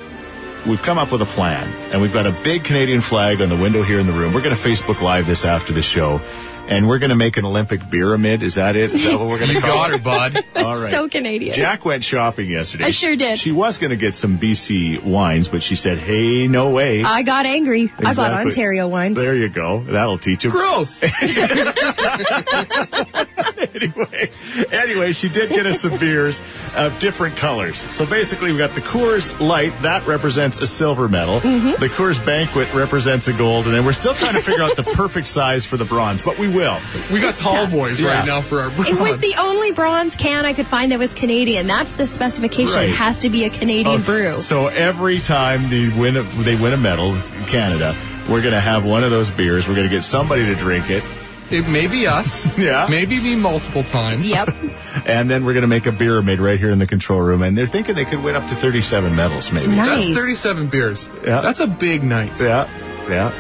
[0.67, 3.58] We've come up with a plan, and we've got a big Canadian flag on the
[3.58, 4.32] window here in the room.
[4.34, 6.21] We're going to Facebook Live this after the show,
[6.67, 8.43] and we're going to make an Olympic pyramid.
[8.43, 8.93] Is that it?
[8.93, 9.97] Is that what we're going to You call got it?
[9.97, 10.45] her, bud.
[10.63, 10.91] All right.
[10.91, 11.56] so Canadian.
[11.56, 12.86] Jack went shopping yesterday.
[12.86, 13.39] I sure did.
[13.39, 17.24] She was going to get some BC wines, but she said, "Hey, no way." I
[17.24, 17.91] got angry.
[17.97, 19.17] I bought Ontario wines.
[19.17, 19.84] there you go.
[19.84, 20.52] That'll teach him.
[20.52, 21.04] Gross.
[23.75, 24.32] anyway,
[24.71, 26.41] anyway, she did get us some beers
[26.75, 27.77] of different colors.
[27.77, 31.39] So basically, we got the Coors Light that represents a silver medal.
[31.39, 31.82] Mm-hmm.
[31.82, 34.84] The Coors Banquet represents a gold, and then we're still trying to figure out the
[34.84, 36.80] perfect size for the bronze, but we will.
[37.12, 37.71] We got tall tough.
[37.71, 38.17] boys Yeah.
[38.17, 38.89] right now for our bronze.
[38.89, 41.67] It was the only bronze can I could find that was Canadian.
[41.67, 42.73] That's the specification.
[42.75, 42.89] Right.
[42.89, 44.41] It has to be a Canadian brew.
[44.41, 47.15] So every time they win, a, they win a medal,
[47.47, 47.95] Canada,
[48.30, 49.67] we're gonna have one of those beers.
[49.67, 51.04] We're gonna get somebody to drink it.
[51.52, 52.58] It may be us.
[52.58, 52.88] Yeah.
[52.90, 54.30] Maybe me multiple times.
[54.30, 54.50] Yep.
[55.04, 57.42] And then we're going to make a beer made right here in the control room.
[57.42, 59.74] And they're thinking they could win up to 37 medals, maybe.
[59.74, 60.08] Nice.
[60.08, 61.10] That's 37 beers.
[61.26, 61.42] Yeah.
[61.42, 62.40] That's a big night.
[62.40, 62.70] Yeah,
[63.10, 63.32] yeah.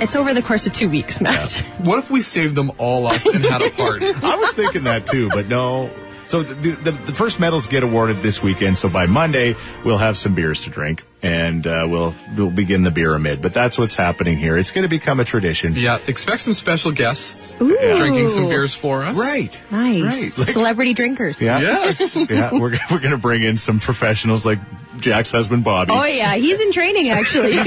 [0.00, 1.50] It's over the course of two weeks, Matt.
[1.84, 4.06] What if we saved them all up and had a party?
[4.22, 5.90] I was thinking that too, but no.
[6.26, 8.78] So the, the, the first medals get awarded this weekend.
[8.78, 12.90] So by Monday, we'll have some beers to drink and uh, we'll we'll begin the
[12.92, 13.40] pyramid.
[13.42, 14.56] But that's what's happening here.
[14.58, 15.72] It's going to become a tradition.
[15.74, 17.96] yeah, expect some special guests Ooh.
[17.96, 19.16] drinking some beers for us.
[19.16, 19.60] Right.
[19.70, 20.02] Nice.
[20.02, 20.38] Right.
[20.38, 21.40] Like- Celebrity drinkers.
[21.40, 21.60] Yeah.
[21.60, 22.16] Yes.
[22.30, 22.50] yeah.
[22.52, 24.58] We're we're going to bring in some professionals like
[25.00, 25.92] Jack's husband Bobby.
[25.92, 27.52] Oh yeah, he's in training actually.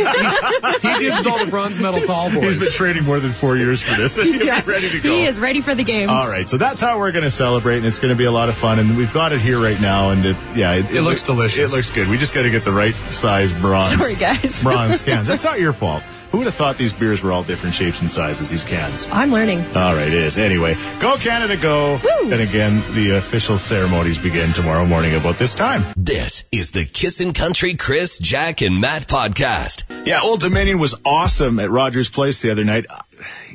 [0.78, 2.44] He gives all the bronze medal tall boys.
[2.56, 4.16] He's been training more than four years for this.
[4.22, 4.62] He'll Yeah.
[4.62, 5.10] be ready to go.
[5.10, 6.10] He is ready for the games.
[6.12, 8.32] All right, so that's how we're going to celebrate, and it's going to be a
[8.32, 8.80] lot of fun.
[8.80, 11.72] And we've got it here right now, and it, yeah, it, It looks delicious.
[11.72, 12.08] It looks good.
[12.08, 13.98] We just got to get the right size bronze.
[13.98, 14.64] Sorry, guys.
[14.68, 15.28] Bronze cans.
[15.28, 16.04] That's not your fault.
[16.32, 18.50] Who would have thought these beers were all different shapes and sizes?
[18.50, 19.08] These cans.
[19.12, 19.60] I'm learning.
[19.76, 20.38] All right, it is.
[20.38, 22.00] Anyway, go Canada, go!
[22.04, 22.32] Woo.
[22.32, 25.86] And again, the official ceremonies begin tomorrow morning about this time.
[25.96, 30.06] This is the Kissin' Country Chris, Jack, and Matt podcast.
[30.06, 32.88] Yeah, Old Dominion was awesome at Rogers Place the other night.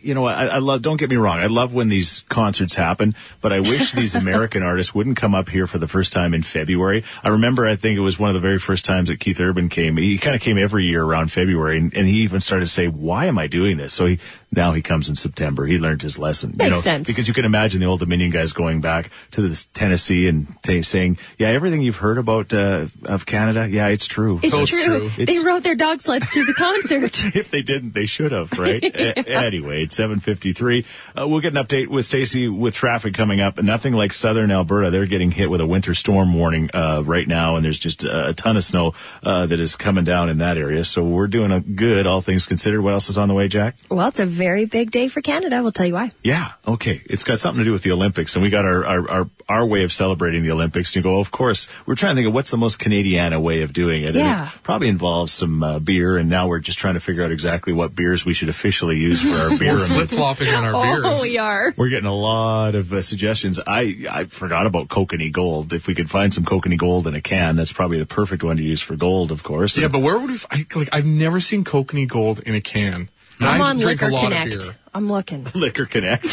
[0.03, 3.15] You know, I, I love, don't get me wrong, I love when these concerts happen,
[3.41, 6.43] but I wish these American artists wouldn't come up here for the first time in
[6.43, 7.05] February.
[7.23, 9.69] I remember, I think it was one of the very first times that Keith Urban
[9.69, 9.97] came.
[9.97, 12.88] He kind of came every year around February, and, and he even started to say,
[12.88, 13.95] why am I doing this?
[13.95, 14.19] So he,
[14.51, 15.65] now he comes in September.
[15.65, 16.51] He learned his lesson.
[16.51, 17.07] you Makes know, sense.
[17.07, 20.83] Because you can imagine the Old Dominion guys going back to this Tennessee and t-
[20.83, 24.41] saying, yeah, everything you've heard about, uh, of Canada, yeah, it's true.
[24.43, 24.85] It's Oh, it's true.
[24.85, 25.09] true.
[25.17, 27.25] They It's- wrote their dog sleds to the concert.
[27.37, 28.83] if they didn't, they should have, right?
[28.85, 30.85] A- anyway, it's 753.
[31.16, 33.62] Uh, we'll get an update with Stacy with traffic coming up.
[33.62, 34.90] Nothing like southern Alberta.
[34.90, 38.35] They're getting hit with a winter storm warning, uh, right now, and there's just a,
[38.35, 40.85] ton of snow, uh, that is coming down in that area.
[40.85, 42.83] So we're doing a good, all things considered.
[42.83, 43.76] What else is on the way, Jack?
[43.88, 45.62] well, it's a very big day for Canada.
[45.62, 46.12] We'll tell you why.
[46.22, 47.00] Yeah, okay.
[47.05, 49.66] It's got something to do with the Olympics, and we got our our our, our
[49.66, 50.90] way of celebrating the Olympics.
[50.90, 53.62] And you go, of course, we're trying to think of what's the most Canadiana way
[53.62, 54.14] of doing it.
[54.14, 54.42] Yeah.
[54.42, 57.33] And it probably involves some uh, beer, and now we're just trying to figure out
[57.33, 59.82] exactly what beers we should officially use for our beer.
[59.83, 61.03] We're flip flopping on our beers.
[61.05, 61.73] Oh, we are.
[61.77, 63.61] We're getting a lot of uh, suggestions.
[63.66, 65.73] I I forgot about Kokanee Gold.
[65.73, 68.57] If we could find some Kokanee Gold in a can, that's probably the perfect one
[68.59, 69.79] to use for gold, of course.
[69.79, 70.35] Yeah, but where would we?
[70.37, 73.09] f- I, like, I've never seen Kokanee Gold in a can.
[73.38, 74.71] And I'm I on Liquor Connect.
[74.95, 75.47] I'm looking.
[75.55, 76.27] Liquor Connect.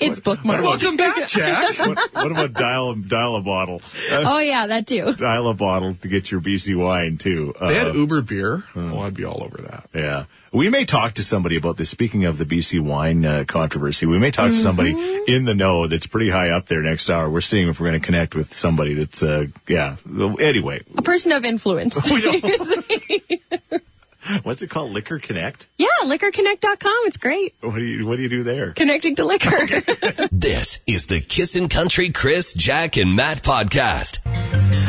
[0.00, 0.62] It's bookmarked.
[0.62, 1.78] Welcome back, Jack.
[1.78, 3.82] what, what about dial dial a bottle?
[4.10, 5.14] Uh, Oh yeah, that too.
[5.14, 7.54] dial a bottle to get your BC wine too.
[7.60, 8.62] they had Uh, Uber beer.
[8.76, 9.88] Oh, I'd be all over that.
[9.94, 10.24] Yeah.
[10.52, 11.90] We may talk to somebody about this.
[11.90, 15.30] Speaking of the BC wine uh, controversy, we may talk to somebody Mm-hmm.
[15.30, 17.28] in the know that's pretty high up there next hour.
[17.28, 19.96] We're seeing if we're going to connect with somebody that's, uh, yeah.
[20.40, 22.10] Anyway, A person of influence.
[24.42, 24.92] what's it called?
[24.92, 25.68] Liquor Connect?
[25.76, 26.96] yeah, liquorconnect.com.
[27.06, 27.54] It's great.
[27.60, 28.72] What do you, what do you do there?
[28.72, 29.50] Connecting to liquor.
[30.32, 34.18] This is the Kissin' Country Chris, Jack, and Matt podcast.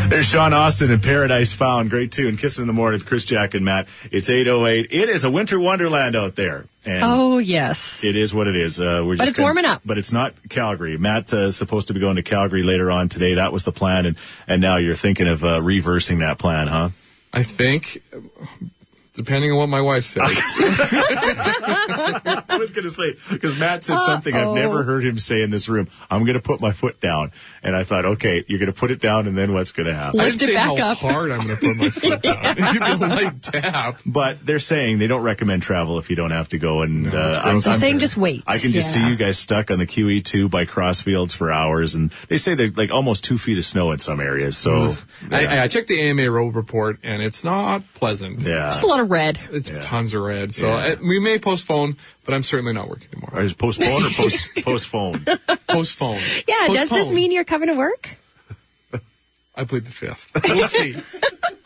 [0.10, 1.91] There's Sean Austin and Paradise Found.
[1.91, 2.36] Great tune.
[2.36, 3.88] Kissing in the morning with Chris Jack and Matt.
[4.12, 4.88] It's 808.
[4.91, 6.65] It is a winter wonderland out there.
[6.84, 8.04] And Oh, yes.
[8.04, 8.82] It is what it is.
[8.82, 9.82] Uh, we're But just it's gonna- warming up.
[9.86, 10.98] But it's not Calgary.
[10.98, 13.36] Matt uh, is supposed to be going to Calgary later on today.
[13.36, 14.15] That was the plan, and
[14.48, 16.89] and now you're thinking of uh, reversing that plan, huh?
[17.32, 18.02] I think,
[19.19, 20.23] depending on what my wife says.
[21.29, 25.49] I was going to say because Matt said something I've never heard him say in
[25.49, 25.89] this room.
[26.10, 28.91] I'm going to put my foot down, and I thought, okay, you're going to put
[28.91, 30.21] it down, and then what's going to happen?
[30.21, 30.97] I Lift didn't it say back how up.
[30.99, 32.45] hard I'm going to put my foot down.
[32.45, 33.99] It could be a light tap.
[34.05, 36.82] But they're saying they don't recommend travel if you don't have to go.
[36.82, 37.65] And No, that's uh, gross.
[37.65, 38.43] They're saying just wait.
[38.47, 39.03] I can just Yeah.
[39.03, 42.67] see you guys stuck on the QE2 by Crossfields for hours, and they say they're
[42.69, 44.55] like almost two feet of snow in some areas.
[44.58, 44.95] So
[45.29, 48.39] I, I checked the AMA road report, and it's not pleasant.
[48.41, 49.39] yeah, Just a lot of red.
[49.52, 49.80] It's Yeah.
[49.80, 50.54] tons of red.
[50.54, 50.76] So Yeah.
[50.76, 53.43] uh, we may postpone, but I'm certainly not working Or tomorrow.
[53.45, 55.26] is it postpone or post postpone?
[55.67, 56.19] Postpone.
[56.48, 58.10] Yeah, does this mean you're coming to work?
[59.56, 60.32] I plead the fifth.
[60.48, 60.95] We'll see.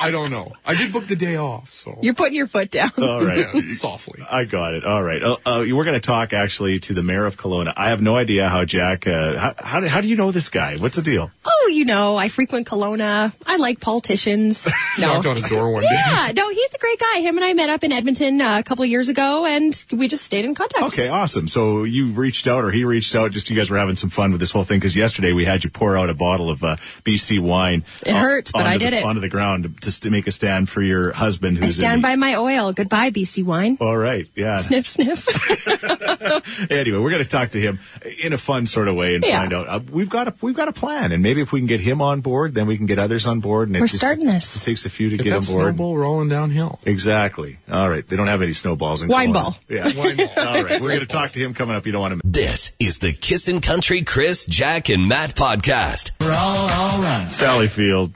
[0.03, 0.51] I don't know.
[0.65, 2.91] I did book the day off, so You're putting your foot down.
[2.97, 3.47] All right.
[3.55, 4.21] yeah, softly.
[4.29, 4.83] I got it.
[4.85, 5.21] All right.
[5.23, 7.73] Uh, uh, we're going to talk actually to the mayor of Kelowna.
[7.75, 9.07] I have no idea how Jack.
[9.07, 10.77] Uh, how, how do- how do you know this guy?
[10.77, 11.31] What's the deal?
[11.45, 13.33] Oh, you know, I frequent Kelowna.
[13.45, 14.69] I like politicians.
[14.95, 15.13] No.
[15.13, 15.89] Knocked on his door one day.
[15.91, 17.21] Yeah, no, he's a great guy.
[17.21, 20.07] Him and I met up in Edmonton uh, a couple of years ago, and we
[20.07, 20.83] just stayed in contact.
[20.93, 21.47] Okay, awesome.
[21.47, 23.31] So you reached out, or he reached out.
[23.31, 25.63] Just you guys were having some fun with this whole thing because yesterday we had
[25.63, 27.85] you pour out a bottle of uh, BC wine.
[28.05, 29.03] It on- hurts, but I did the, it.
[29.03, 32.01] onto the ground just to make a stand for your husband, I who's stand in
[32.01, 32.73] the, by my oil.
[32.73, 33.77] Goodbye, BC wine.
[33.79, 34.59] All right, yeah.
[34.59, 35.27] Sniff, sniff.
[36.71, 37.79] anyway, we're going to talk to him
[38.23, 39.39] in a fun sort of way and Yeah.
[39.39, 39.67] find out.
[39.67, 42.01] Uh, we've got a we've got a plan, and maybe if we can get him
[42.01, 43.69] on board, then we can get others on board.
[43.69, 44.55] And it We're just- starting this.
[44.55, 45.75] It takes a few to Get get that on board.
[45.75, 46.79] snowball rolling downhill.
[46.85, 47.59] Exactly.
[47.71, 48.07] All right.
[48.07, 49.33] They don't have any snowballs in Wine Kelowna.
[49.33, 49.57] ball.
[49.69, 49.83] Yeah.
[49.95, 50.29] Wine ball.
[50.37, 50.81] All right.
[50.81, 51.85] We're going to talk to him coming up.
[51.85, 52.27] You don't want to.
[52.27, 56.11] This is the Kissin' Country Chris, Jack, and Matt podcast.
[56.19, 57.29] We're all all right.
[57.33, 58.13] Sally Field,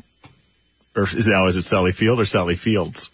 [0.98, 3.12] or is now is it Sally Field or Sally Fields?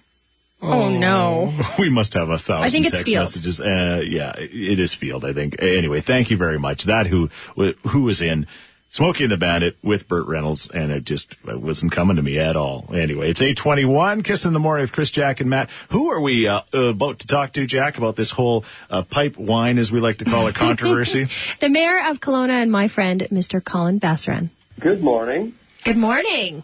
[0.61, 1.53] oh no.
[1.79, 3.21] We must have a thousand I think it's text Field.
[3.21, 3.59] messages.
[3.61, 5.61] Uh, yeah, it is Field, I think.
[5.61, 6.85] Anyway, thank you very much.
[6.85, 8.47] That who who was in
[8.89, 12.37] Smokey and the Bandit with Burt Reynolds, and it just it wasn't coming to me
[12.39, 12.85] at all.
[12.93, 14.21] Anyway, it's eight twenty one.
[14.21, 15.69] Kiss in the morning with Chris, Jack, and Matt.
[15.89, 19.79] Who are we uh, about to talk to, Jack, about this whole uh, pipe wine,
[19.79, 21.27] as we like to call it, controversy?
[21.59, 23.63] The mayor of Kelowna and my friend, Mr.
[23.63, 24.49] Colin Basran.
[24.79, 25.55] Good morning.
[25.83, 26.63] Good morning.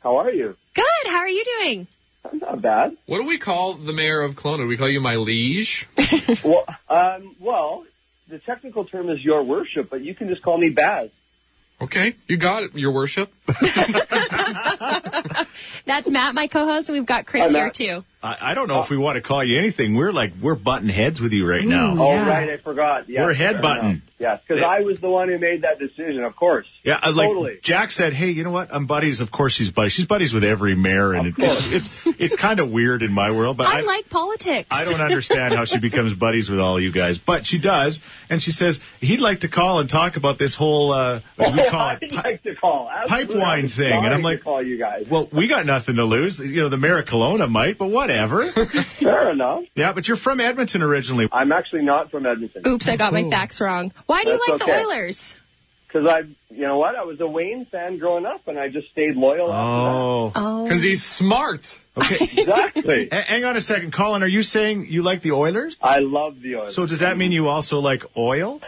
[0.00, 0.56] How are you?
[0.74, 0.84] Good.
[1.06, 1.86] How are you doing?
[2.24, 2.96] I'm not bad.
[3.06, 4.58] What do we call the mayor of Kelowna?
[4.58, 5.86] Do we call you my liege?
[6.44, 7.84] Well, um, well,
[8.28, 11.10] the technical term is your worship, but you can just call me Baz.
[11.80, 13.32] Okay, you got it, your worship.
[15.86, 18.04] That's Matt, my co-host, and we've got Chris Hi, here too.
[18.22, 19.94] I, I don't know if we want to call you anything.
[19.94, 21.94] We're like we're butting heads with you right now.
[21.96, 22.02] Ooh.
[22.02, 22.28] Oh, Yeah.
[22.28, 23.08] right, I forgot.
[23.08, 23.80] Yes, We're fair headbutting.
[23.80, 23.98] enough.
[24.18, 26.66] Yes, because I was the one who made that decision, of course.
[26.84, 27.58] Yeah, uh, like Totally.
[27.62, 28.68] Jack said, hey, you know what?
[28.70, 29.22] I'm buddies.
[29.22, 29.92] Of course, she's buddies.
[29.92, 33.56] She's buddies with every mayor, and it's it's it's kind of weird in my world.
[33.56, 34.68] But I, like politics.
[34.70, 38.42] I don't understand how she becomes buddies with all you guys, but she does, and
[38.42, 41.70] she says he'd like to call and talk about this whole uh, as we Oh,
[41.70, 42.12] call I'd it.
[42.12, 42.90] like to call.
[42.94, 43.38] Absolutely.
[43.38, 45.06] wine I was thing, and I'm like- call you guys.
[45.08, 46.40] Well, we got nothing to lose.
[46.40, 48.46] You know, the mayor of Kelowna might, but whatever.
[48.46, 49.64] Fair enough.
[49.74, 51.28] yeah, but you're from Edmonton originally.
[51.30, 52.62] I'm actually not from Edmonton.
[52.66, 53.92] Oops, I got my facts wrong.
[54.06, 54.78] Why do you That's like the.
[54.86, 55.36] Oilers?
[55.92, 56.94] Because I, you know what?
[56.94, 60.62] I was a Wayne fan growing up, and I just stayed loyal Oh, Oh.
[60.62, 61.76] Because he's smart.
[61.96, 62.16] okay.
[62.40, 63.08] Exactly.
[63.12, 64.22] H- hang on a second, Colin.
[64.22, 65.76] Are you saying you like the Oilers?
[65.82, 66.76] I love the Oilers.
[66.76, 68.60] So does that mean you also like oil?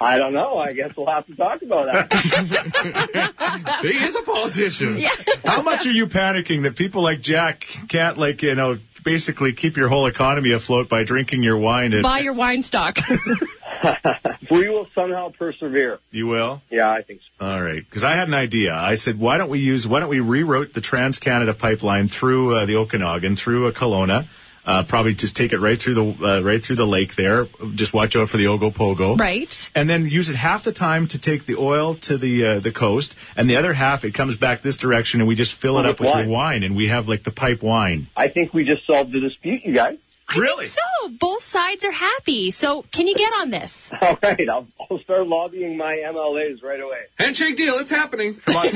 [0.00, 0.56] I don't know.
[0.56, 2.10] I guess we'll have to talk about that.
[3.82, 4.96] he is a politician.
[4.98, 5.10] Yeah.
[5.44, 9.76] How much are you panicking that people like Jack can't like you know basically keep
[9.76, 11.92] your whole economy afloat by drinking your wine?
[11.92, 12.98] And Buy your wine stock.
[14.50, 15.98] we will somehow persevere.
[16.10, 16.62] you will.
[16.70, 17.46] Yeah, I think so.
[17.46, 18.74] All right, because I had an idea.
[18.74, 19.86] I said, why don't we use?
[19.86, 24.26] Why don't we reroute the Trans Canada pipeline through uh, the Okanagan, through uh, Kelowna?
[24.64, 27.46] Uh, probably just take it right through the uh, right through the lake there.
[27.74, 29.18] Just watch out for the Ogopogo.
[29.18, 29.70] right.
[29.74, 32.70] And then use it half the time to take the oil to the uh, the
[32.70, 35.86] coast, and the other half it comes back this direction, and we just fill it
[35.86, 36.24] Oh, up with with wine.
[36.28, 38.06] your wine, and we have like the pipe wine.
[38.16, 39.96] I think we just solved the dispute, you guys.
[40.30, 40.66] I Really?
[40.66, 41.08] think so.
[41.18, 42.50] Both sides are happy.
[42.50, 43.92] So can you get on this?
[44.00, 47.00] All right, I'll, I'll start lobbying my MLAs right away.
[47.18, 48.34] Handshake deal, it's happening.
[48.34, 48.66] Come on.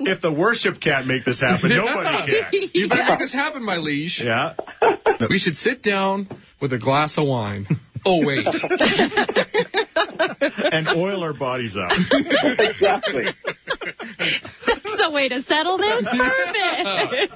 [0.00, 2.68] if the worship can't make this happen, nobody can.
[2.74, 4.22] You better make this happen, my liege.
[4.22, 4.54] Yeah.
[5.28, 6.28] We should sit down
[6.60, 7.66] with a glass of wine.
[8.08, 8.46] Oh, wait.
[10.72, 11.92] And oil our bodies up.
[11.92, 13.24] exactly.
[13.24, 16.04] That's the way to settle this.
[16.08, 17.32] Perfect.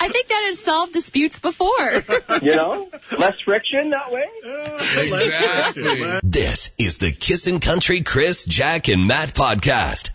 [0.00, 1.92] I think that has solved disputes before.
[2.42, 4.24] You know, less friction that way.
[5.06, 6.20] Exactly.
[6.22, 10.10] This is the Kissin' Country Chris, Jack, and Matt podcast.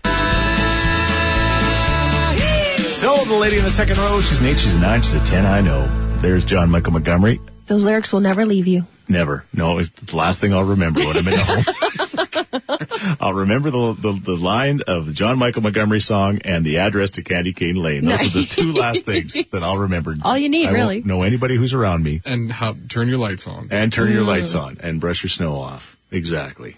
[2.96, 5.26] So the lady in the second row, she's an eight, she's a nine, she's a
[5.26, 5.46] ten.
[5.46, 5.88] I know.
[6.18, 7.40] There's John Michael Montgomery.
[7.68, 8.86] Those lyrics will never leave you.
[9.10, 9.46] Never.
[9.54, 13.18] No, it's the last thing I'll remember when I'm in the home.
[13.20, 17.12] I'll remember the, the the line of the John Michael Montgomery song and the address
[17.12, 18.04] to Candy Cane Lane.
[18.06, 20.16] Those are the two last things that I'll remember.
[20.24, 21.02] All you need, I won't really.
[21.04, 22.22] know anybody who's around me.
[22.26, 23.70] And how, turn your lights on.
[23.72, 24.14] And turn Mm.
[24.14, 25.96] your lights on and brush your snow off.
[26.12, 26.78] Exactly.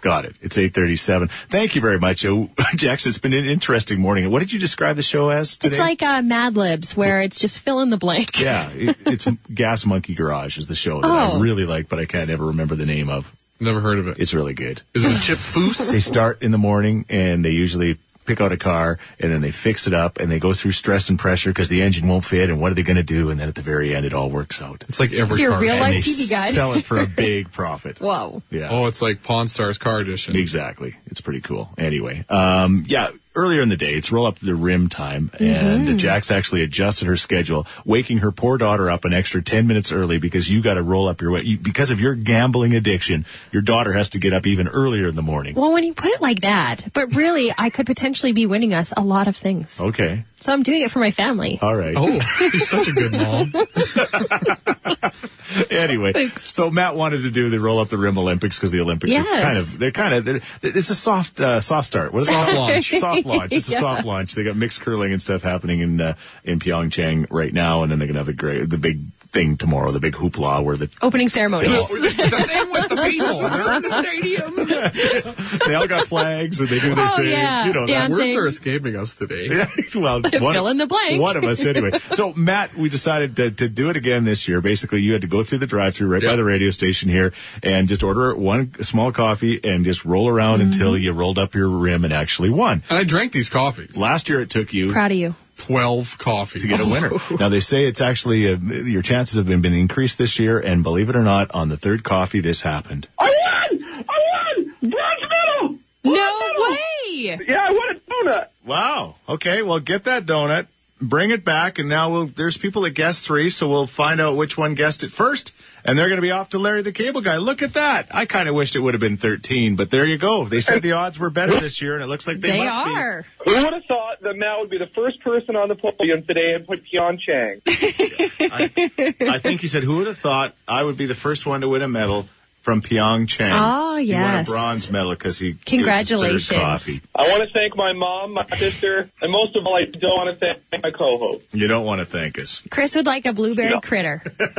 [0.00, 0.36] Got it.
[0.40, 1.28] It's 837.
[1.48, 2.24] Thank you very much.
[2.24, 4.30] Oh, Jackson, it's been an interesting morning.
[4.30, 5.74] What did you describe the show as today?
[5.74, 8.40] It's like uh, Mad Libs, where it's just fill in the blank.
[8.40, 11.38] yeah, it, it's Gas Monkey Garage is the show that I Oh.
[11.40, 13.32] really like, but I can't ever remember the name of.
[13.60, 14.20] Never heard of it.
[14.20, 14.80] It's really good.
[14.94, 15.90] Is it Chip Foose?
[15.92, 19.50] They start in the morning and they usually pick out a car and then they
[19.50, 22.50] fix it up and they go through stress and pressure because the engine won't fit
[22.50, 23.30] and what are they going to do?
[23.30, 24.84] And then at the very end, it all works out.
[24.88, 26.52] It's like every It's your car real life they TV guide.
[26.54, 28.00] sell it for a big profit.
[28.00, 28.42] Whoa.
[28.50, 28.68] Yeah.
[28.70, 30.36] Oh, it's like Pawn Stars Car Edition.
[30.36, 30.94] Exactly.
[31.06, 31.68] It's pretty cool.
[31.76, 35.88] Anyway, um, yeah, earlier in the day, it's roll up the rim time, Mm-hmm.
[35.88, 39.92] and Jack's actually adjusted her schedule, waking her poor daughter up an extra 10 minutes
[39.92, 41.42] early because you got to roll up your way.
[41.42, 45.14] You, because of your gambling addiction, your daughter has to get up even earlier in
[45.16, 45.54] the morning.
[45.54, 48.92] Well, when you put it like that, but really, I could potentially be winning us
[48.96, 49.80] a lot of things.
[49.80, 50.24] Okay.
[50.40, 51.58] So I'm doing it for my family.
[51.60, 51.94] All right.
[51.96, 52.06] Oh,
[52.40, 53.52] you're such a good mom.
[55.70, 56.54] anyway, Thanks.
[56.54, 59.24] so Matt wanted to do the roll up the rim Olympics because the Olympics are
[59.24, 62.12] kind of they're kind of they're, it's a soft uh, soft start.
[62.12, 62.70] What is it Soft called?
[62.70, 62.90] launch.
[62.98, 63.52] Soft launch.
[63.52, 63.78] It's Yeah.
[63.78, 64.34] a soft launch.
[64.34, 67.98] They got mixed curling and stuff happening in uh, in Pyeongchang right now, and then
[67.98, 71.28] they're gonna have the great the big thing tomorrow, the big hoopla where the Opening
[71.28, 71.68] ceremony.
[71.68, 73.40] the thing with the people.
[73.40, 75.58] They're in the stadium.
[75.68, 77.28] they all got flags and they do their Oh, thing.
[77.30, 77.66] yeah.
[77.66, 77.92] You know that.
[78.08, 78.18] Dancing.
[78.24, 79.48] Words are escaping us today.
[79.94, 81.20] Well, one, Fill in the blank.
[81.20, 81.90] One of us, anyway.
[82.12, 84.60] So, Matt, we decided to, to do it again this year.
[84.60, 87.88] Basically, you had to go through the drive-through right by the radio station here and
[87.88, 90.70] just order one small coffee and just roll around Mm-hmm.
[90.72, 92.82] until you rolled up your rim and actually won.
[92.88, 93.96] And I drank these coffees.
[93.96, 95.34] Last year, it took you Proud of you.
[95.58, 96.62] 12 coffees.
[96.62, 97.10] to get a winner.
[97.38, 100.82] now they say it's actually uh, your chances have been, been increased this year, and
[100.82, 103.06] believe it or not, on the third coffee, this happened.
[103.18, 103.28] I
[103.70, 103.84] won!
[104.08, 104.74] I won!
[104.90, 105.78] Bronze medal!
[106.04, 107.38] No way!
[107.46, 108.48] Yeah, I won a donut.
[108.64, 109.16] Wow.
[109.28, 109.62] Okay.
[109.62, 110.66] Well, get that donut,
[111.00, 114.36] bring it back, and now we'll, there's people that guessed three, so we'll find out
[114.36, 117.20] which one guessed it first, and they're going to be off to Larry the Cable
[117.20, 117.36] Guy.
[117.36, 118.08] Look at that.
[118.14, 120.44] I kind of wished it would have been 13, but there you go.
[120.44, 122.84] They said the odds were better this year, and it looks like they, They must
[122.84, 122.94] be.
[122.94, 123.24] are.
[123.44, 126.54] Who would have thought that Matt would be the first person on the podium today
[126.54, 127.62] and put Pyeongchang?
[129.28, 131.68] I think he said, who would have thought I would be the first one to
[131.68, 132.28] win a medal
[132.68, 133.50] from Pyeongchang?
[133.50, 136.42] Oh, He won a bronze medal because he Congratulations.
[136.42, 137.00] his third coffee.
[137.14, 140.38] I want to thank my mom, my sister, and most of all, I don't want
[140.38, 141.46] to thank my co-host.
[141.52, 142.60] You don't want to thank us.
[142.70, 143.80] Chris would like a blueberry No.
[143.80, 144.22] critter.
[144.38, 144.50] Did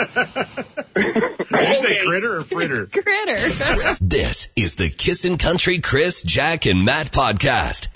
[1.52, 2.86] you say critter or fritter?
[2.92, 3.38] critter.
[4.02, 7.90] This is the Kissin' Country Chris, Jack, and Matt podcast.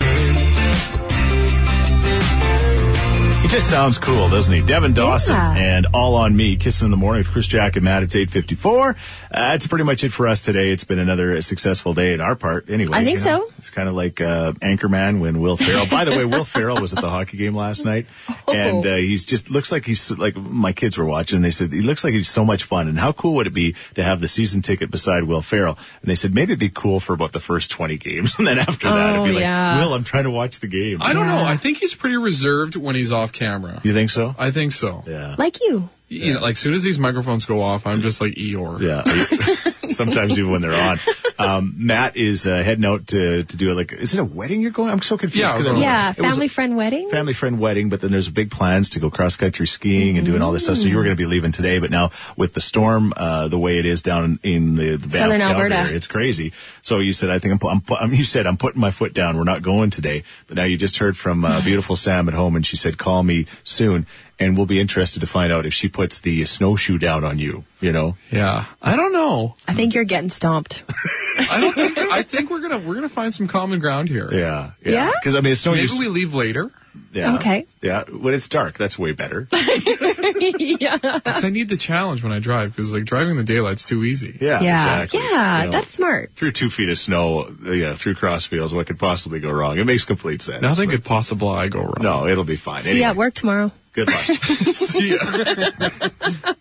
[3.54, 4.62] Just sounds cool, doesn't he?
[4.62, 5.54] Devin Dawson Yeah.
[5.56, 8.02] and All on Me, Kissing in the Morning with Chris Jack and Matt.
[8.02, 8.88] It's 854.
[8.90, 8.94] Uh,
[9.30, 10.70] that's pretty much it for us today.
[10.70, 12.98] It's been another successful day in our part anyway.
[12.98, 13.46] I think you know?
[13.46, 13.52] so.
[13.58, 16.94] It's kind of like, uh, Anchorman when Will Ferrell, by the way, Will Ferrell was
[16.94, 18.06] at the hockey game last night
[18.48, 21.72] and, uh, he's just looks like he's like my kids were watching and they said
[21.72, 24.20] he looks like he's so much fun and how cool would it be to have
[24.20, 25.78] the season ticket beside Will Ferrell?
[26.02, 28.58] And they said maybe it'd be cool for about the first 20 games and then
[28.58, 29.78] after that it'd Oh, be like, yeah.
[29.78, 30.98] Will, I'm trying to watch the game.
[31.00, 31.44] I don't know.
[31.44, 33.43] I think he's pretty reserved when he's off camera.
[33.82, 34.34] You think so?
[34.38, 35.04] I think so.
[35.06, 35.36] Yeah.
[35.38, 35.88] like you.
[36.08, 38.80] You know, like as soon as these microphones go off, I'm just like Eeyore.
[38.80, 39.72] Yeah.
[39.94, 40.98] Sometimes even when they're on.
[41.36, 44.60] Um, Matt is uh, heading out to to do it like is it a wedding
[44.60, 44.90] you're going?
[44.90, 45.48] I'm so confused.
[45.48, 47.10] Yeah, 'cause I it was- was- Yeah, it was a family friend wedding.
[47.10, 50.42] Family friend wedding, but then there's big plans to go cross country skiing and doing
[50.42, 50.76] all this stuff.
[50.76, 53.58] So you were going to be leaving today, but now with the storm, uh, the
[53.58, 55.76] way it is down in the, the Banff, Southern Calgary Alberta.
[55.76, 56.52] area, it's crazy.
[56.82, 58.92] So you said, I think I'm, pu- I'm, pu- um, you said I'm putting my
[58.92, 59.36] foot down.
[59.36, 60.22] We're not going today.
[60.46, 63.20] But now you just heard from uh, beautiful Sam at home, and she said, call
[63.24, 64.06] me soon,
[64.38, 67.64] and we'll be interested to find out if she puts the snowshoe down on you.
[67.80, 68.16] You know.
[68.30, 68.64] Yeah.
[68.82, 69.54] I don't know.
[69.68, 70.82] I think you're getting stomped.
[71.38, 72.10] I don't think so.
[72.10, 74.28] I think we're gonna we're gonna find some common ground here.
[74.32, 74.70] Yeah.
[74.84, 75.12] Yeah?
[75.20, 75.98] Because I mean, it's no Maybe use.
[75.98, 76.70] we leave later.
[77.12, 77.34] Yeah.
[77.36, 77.66] Okay.
[77.82, 78.04] Yeah.
[78.04, 79.48] When it's dark, that's way better.
[79.52, 80.96] yeah.
[80.98, 82.70] Because I need the challenge when I drive.
[82.70, 84.38] Because like driving in the daylight's too easy.
[84.40, 84.60] Yeah.
[84.60, 85.02] Yeah.
[85.02, 85.20] Exactly.
[85.20, 86.32] Yeah, You know, that's smart.
[86.36, 87.54] through two feet of snow.
[87.64, 87.94] Yeah.
[87.94, 89.78] Through cross fields, What could possibly go wrong?
[89.78, 90.62] It makes complete sense.
[90.62, 91.94] Nothing could possibly go wrong.
[92.00, 92.80] No, it'll be fine.
[92.82, 93.72] See Anyway, you at work tomorrow.
[93.94, 94.22] Good luck.
[94.44, 96.08] See ya.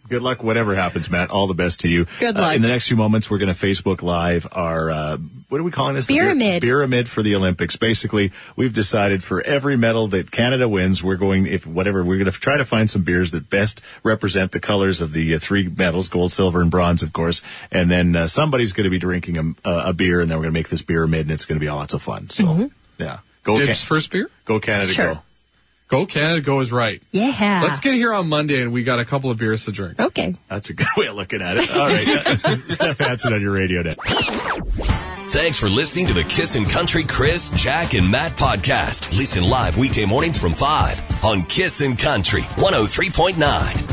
[0.07, 1.31] Good luck, whatever happens, Matt.
[1.31, 2.05] All the best to you.
[2.19, 2.55] Good Uh, luck.
[2.55, 5.17] in the next few moments, we're going to Facebook Live our, uh,
[5.49, 6.05] what are we calling this?
[6.05, 6.61] The Pyramid.
[6.61, 7.75] Pyra- Pyramid for the Olympics.
[7.75, 12.31] Basically, we've decided for every medal that Canada wins, we're going, if whatever, we're going
[12.31, 15.67] to try to find some beers that best represent the colors of the uh, three
[15.67, 17.41] medals, gold, silver, and bronze, of course.
[17.71, 20.43] And then uh, somebody's going to be drinking a, a, a beer, and then we're
[20.43, 22.29] going to make this beer pyramid, and it's going to be lots of fun.
[22.29, 22.69] So,
[22.99, 23.19] yeah.
[23.43, 24.29] Go, Dibs Can- first beer?
[24.45, 25.13] go Canada, Sure.
[25.15, 25.21] go.
[25.93, 27.03] Go Canada, go is right.
[27.11, 27.61] Yeah.
[27.63, 29.99] Let's get here on Monday and we got a couple of beers to drink.
[29.99, 30.35] Okay.
[30.49, 31.69] That's a good way of looking at it.
[31.69, 32.59] All right.
[32.73, 33.97] Steph Hansen on your radio net.
[34.01, 39.15] Thanks for listening to the Kissin' Country Chris, Jack, and Matt podcast.
[39.15, 43.92] Listen live weekday mornings from 5 on Kissin' Country 103.9.